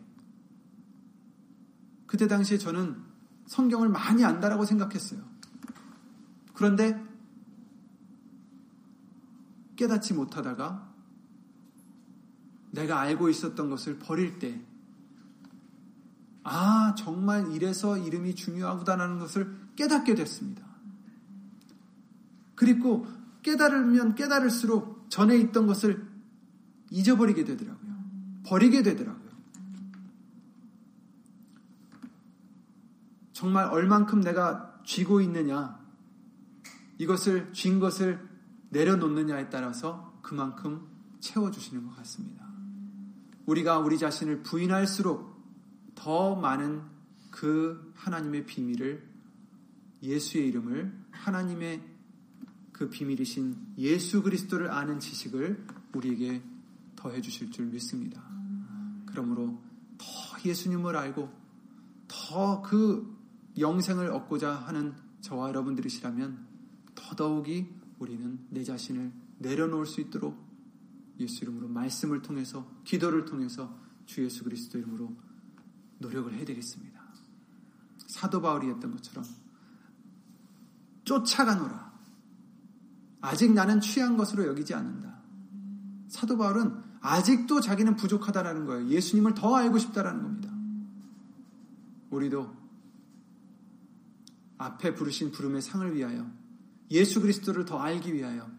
그때 2.07 2.29
당시에 2.29 2.59
저는 2.59 3.03
성경을 3.47 3.89
많이 3.89 4.25
안다라고 4.25 4.65
생각했어요. 4.65 5.23
그런데 6.55 7.03
깨닫지 9.77 10.15
못하다가 10.15 10.93
내가 12.73 13.01
알고 13.01 13.29
있었던 13.29 13.71
것을 13.71 13.99
버릴 13.99 14.39
때, 14.39 14.61
아, 16.49 16.95
정말 16.97 17.53
이래서 17.53 17.99
이름이 17.99 18.37
중요하구나라는 18.37 19.19
것을 19.19 19.53
깨닫게 19.75 20.15
됐습니다. 20.15 20.65
그리고 22.55 23.07
깨달으면 23.43 24.15
깨달을수록 24.15 25.11
전에 25.11 25.37
있던 25.39 25.67
것을 25.67 26.07
잊어버리게 26.91 27.45
되더라고요. 27.45 27.97
버리게 28.47 28.85
되더라고요. 28.85 29.27
정말 33.33 33.67
얼만큼 33.67 34.21
내가 34.21 34.81
쥐고 34.85 35.21
있느냐, 35.23 35.79
이것을, 36.99 37.53
쥔 37.53 37.81
것을 37.81 38.25
내려놓느냐에 38.71 39.51
따라서 39.51 40.17
그만큼 40.23 40.87
채워주시는 41.19 41.87
것 41.87 41.97
같습니다. 41.97 42.47
우리가 43.47 43.79
우리 43.81 43.99
자신을 43.99 44.45
부인할수록 44.45 45.36
더 45.97 46.37
많은 46.37 46.83
그 47.33 47.93
하나님의 47.97 48.47
비밀을 48.47 49.05
예수의 50.03 50.47
이름을 50.49 50.97
하나님의 51.11 51.83
그 52.73 52.89
비밀이신 52.89 53.75
예수 53.79 54.23
그리스도를 54.23 54.71
아는 54.71 55.01
지식을 55.01 55.67
우리에게 55.95 56.43
더해 56.95 57.21
주실 57.21 57.51
줄 57.51 57.67
믿습니다. 57.67 58.23
그러므로 59.07 59.61
더 59.99 60.49
예수님을 60.49 60.95
알고 60.97 61.29
더 62.07 62.63
그 62.63 63.17
영생을 63.59 64.11
얻고자 64.11 64.55
하는 64.55 64.95
저와 65.23 65.49
여러분들이시라면 65.49 66.47
더더욱이 66.95 67.69
우리는 67.99 68.39
내 68.51 68.63
자신을 68.63 69.13
내려놓을 69.39 69.87
수 69.87 70.01
있도록 70.01 70.37
예수 71.19 71.45
이름으로 71.45 71.69
말씀을 71.69 72.23
통해서 72.23 72.71
기도를 72.85 73.25
통해서 73.25 73.79
주 74.05 74.23
예수 74.25 74.45
그리스도 74.45 74.79
이름으로 74.79 75.17
노력을 75.99 76.33
해야 76.33 76.45
되겠습니다. 76.45 77.01
사도 78.07 78.41
바울이 78.41 78.69
했던 78.69 78.91
것처럼 78.93 79.25
쫓아가노라. 81.05 81.87
아직 83.21 83.53
나는 83.53 83.81
취한 83.81 84.17
것으로 84.17 84.47
여기지 84.47 84.75
않는다. 84.75 85.21
사도 86.09 86.37
바울은 86.37 86.83
아직도 87.01 87.61
자기는 87.61 87.97
부족하다라는 87.97 88.67
거예요. 88.67 88.89
예수님을 88.89 89.35
더 89.35 89.57
알고 89.57 89.79
싶다라는 89.79 90.23
겁니다. 90.23 90.51
우리도 92.11 92.55
앞에 94.59 94.95
부르신 94.95 95.33
부름의 95.33 95.63
상을 95.63 95.95
위하여 95.95 96.31
예수 96.91 97.21
그리스도를 97.21 97.65
더 97.65 97.79
알기 97.79 98.15
위하여 98.15 98.51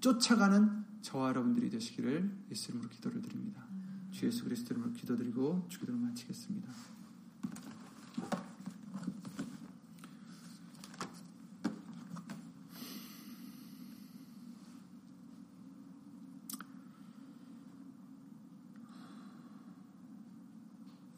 쫓아가는 0.00 0.84
저와 1.02 1.28
여러분들이 1.28 1.70
되시기를 1.70 2.30
예수 2.50 2.70
이름으로 2.70 2.90
기도를 2.90 3.22
드립니다. 3.22 3.65
주 4.16 4.24
예수 4.24 4.44
그리스도 4.44 4.72
이름으로 4.72 4.94
기도드리고 4.94 5.66
주기도를 5.68 6.00
마치겠습니다. 6.00 6.72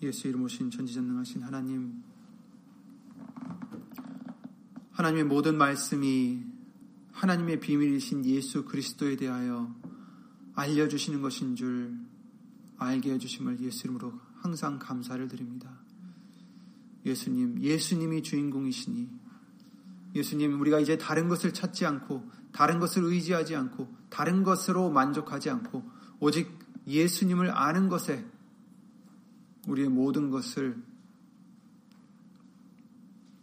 예수 0.03 0.27
이름 0.27 0.43
오신 0.43 0.73
전지전능하신 0.73 1.43
하나님 1.43 2.03
하나님의 4.91 5.23
모든 5.23 5.57
말씀이 5.57 6.43
하나님의 7.13 7.61
비밀이신 7.61 8.27
예수 8.27 8.65
그리스도에 8.65 9.15
대하여 9.15 9.73
알려주시는 10.57 11.23
것인 11.23 11.55
줄 11.55 12.08
알게 12.79 13.13
해주심을 13.15 13.61
예수 13.61 13.87
이름으로 13.87 14.19
항상 14.37 14.79
감사를 14.79 15.27
드립니다. 15.29 15.71
예수님, 17.05 17.61
예수님이 17.63 18.23
주인공이시니 18.23 19.09
예수님, 20.15 20.61
우리가 20.61 20.81
이제 20.81 20.97
다른 20.97 21.29
것을 21.29 21.53
찾지 21.53 21.85
않고 21.87 22.29
다른 22.53 22.79
것을 22.79 23.05
의지하지 23.05 23.55
않고 23.57 23.95
다른 24.09 24.43
것으로 24.43 24.91
만족하지 24.91 25.51
않고 25.51 25.89
오직 26.21 26.51
예수님을 26.87 27.51
아는 27.51 27.89
것에 27.89 28.25
우리의 29.67 29.89
모든 29.89 30.31
것을 30.31 30.83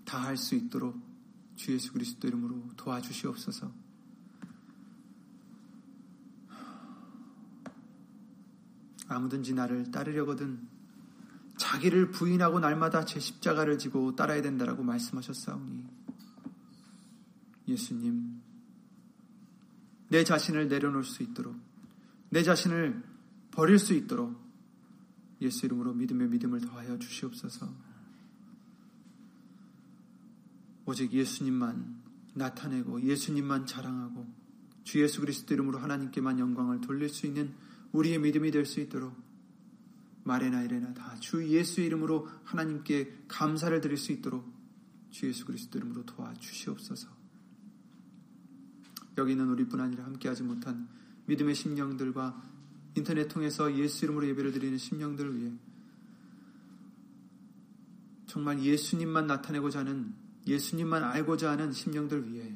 다 0.05 0.21
할 0.21 0.37
수 0.37 0.55
있도록 0.55 0.95
주 1.55 1.73
예수 1.73 1.91
그리스도 1.91 2.27
이름으로 2.27 2.71
도와주시옵소서. 2.77 3.71
아무든지 9.07 9.53
나를 9.53 9.91
따르려거든 9.91 10.59
자기를 11.57 12.11
부인하고 12.11 12.59
날마다 12.59 13.05
제 13.05 13.19
십자가를 13.19 13.77
지고 13.77 14.15
따라야 14.15 14.41
된다라고 14.41 14.83
말씀하셨사오니 14.83 15.85
예수님 17.67 18.41
내 20.09 20.23
자신을 20.23 20.67
내려놓을 20.67 21.03
수 21.03 21.23
있도록 21.23 21.55
내 22.29 22.43
자신을 22.43 23.03
버릴 23.51 23.79
수 23.79 23.93
있도록 23.93 24.45
예수 25.41 25.65
이름으로 25.65 25.93
믿음의 25.93 26.29
믿음을 26.29 26.61
더하여 26.61 26.97
주시옵소서. 26.97 27.73
오직 30.85 31.11
예수님만 31.13 32.03
나타내고 32.33 33.01
예수님만 33.01 33.65
자랑하고 33.65 34.27
주 34.83 35.01
예수 35.01 35.21
그리스도 35.21 35.53
이름으로 35.53 35.79
하나님께만 35.79 36.39
영광을 36.39 36.81
돌릴 36.81 37.09
수 37.09 37.25
있는 37.25 37.53
우리의 37.95 38.19
믿음이 38.19 38.51
될 38.51 38.65
수 38.65 38.79
있도록 38.81 39.15
말에나 40.23 40.63
이래나 40.63 40.93
다 40.93 41.15
주 41.19 41.47
예수 41.49 41.81
이름으로 41.81 42.27
하나님께 42.43 43.25
감사를 43.27 43.79
드릴 43.81 43.97
수 43.97 44.11
있도록 44.11 44.45
주 45.11 45.27
예수 45.27 45.45
그리스도 45.45 45.77
이름으로 45.79 46.05
도와주시옵소서. 46.05 47.07
여기 49.17 49.31
있는 49.31 49.47
우리뿐 49.49 49.79
아니라 49.79 50.03
함께하지 50.05 50.43
못한 50.43 50.87
믿음의 51.27 51.55
심령들과 51.55 52.43
인터넷 52.95 53.27
통해서 53.27 53.73
예수 53.77 54.05
이름으로 54.05 54.27
예배를 54.27 54.51
드리는 54.51 54.77
심령들을 54.77 55.39
위해 55.39 55.53
정말 58.27 58.61
예수님만 58.61 59.27
나타내고자 59.27 59.79
하는 59.79 60.13
예수님만 60.45 61.03
알고자 61.03 61.51
하는 61.51 61.71
심령들 61.71 62.31
위해 62.31 62.53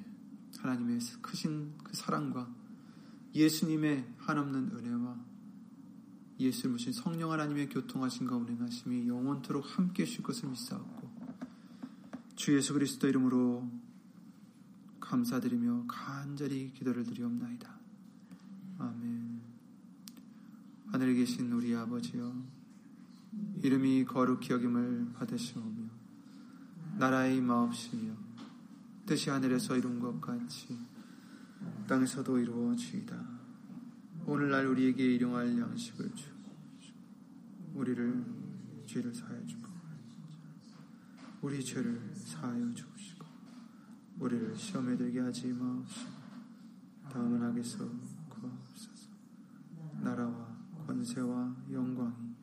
하나님의 0.60 1.00
크신 1.22 1.78
그 1.84 1.96
사랑과 1.96 2.54
예수님의 3.34 4.06
한없는 4.18 4.72
은혜와 4.76 5.29
예수를 6.40 6.72
모신 6.72 6.94
성령 6.94 7.32
하나님의 7.32 7.70
교통하신가 7.70 8.36
운행하심이 8.36 9.08
영원토록 9.08 9.78
함께 9.78 10.04
하실 10.04 10.24
것을 10.24 10.50
믿사옵고 10.50 11.10
주 12.36 12.56
예수 12.56 12.74
그리스도 12.74 13.08
이름으로 13.08 13.70
감사드리며 15.02 15.86
간절히 15.88 16.72
기도를 16.74 17.04
드리옵나이다. 17.04 17.78
아멘. 18.78 19.42
하늘에 20.92 21.14
계신 21.16 21.52
우리 21.52 21.76
아버지여 21.76 22.34
이름이 23.62 24.06
거룩히 24.06 24.52
여김을 24.52 25.14
받으시오며 25.14 25.90
나라의 26.98 27.42
마옵시며 27.42 28.14
뜻이 29.06 29.30
하늘에서 29.30 29.76
이룬 29.76 30.00
것 30.00 30.22
같이 30.22 30.78
땅에서도 31.88 32.40
이루어지이다. 32.40 33.39
오늘날 34.26 34.68
우리에게 34.68 35.16
일용할 35.16 35.58
양식을 35.58 36.16
주 36.16 36.32
우리를 37.74 38.26
죄를 38.86 39.14
사하여 39.14 39.46
주고 39.46 39.70
우리 41.42 41.64
죄를 41.64 42.12
사하여 42.14 42.74
주시고 42.74 43.26
우리를 44.20 44.56
시험에 44.56 44.98
들게 44.98 45.20
하지 45.20 45.48
마옵시고 45.48 46.12
다음은 47.12 47.42
하게서 47.42 47.78
구하옵소서. 48.30 49.10
나라와 50.02 50.56
권세와 50.86 51.56
영광이 51.72 52.36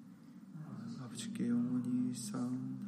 아버지께 0.98 1.48
영원히 1.48 2.14
쌓음 2.14 2.86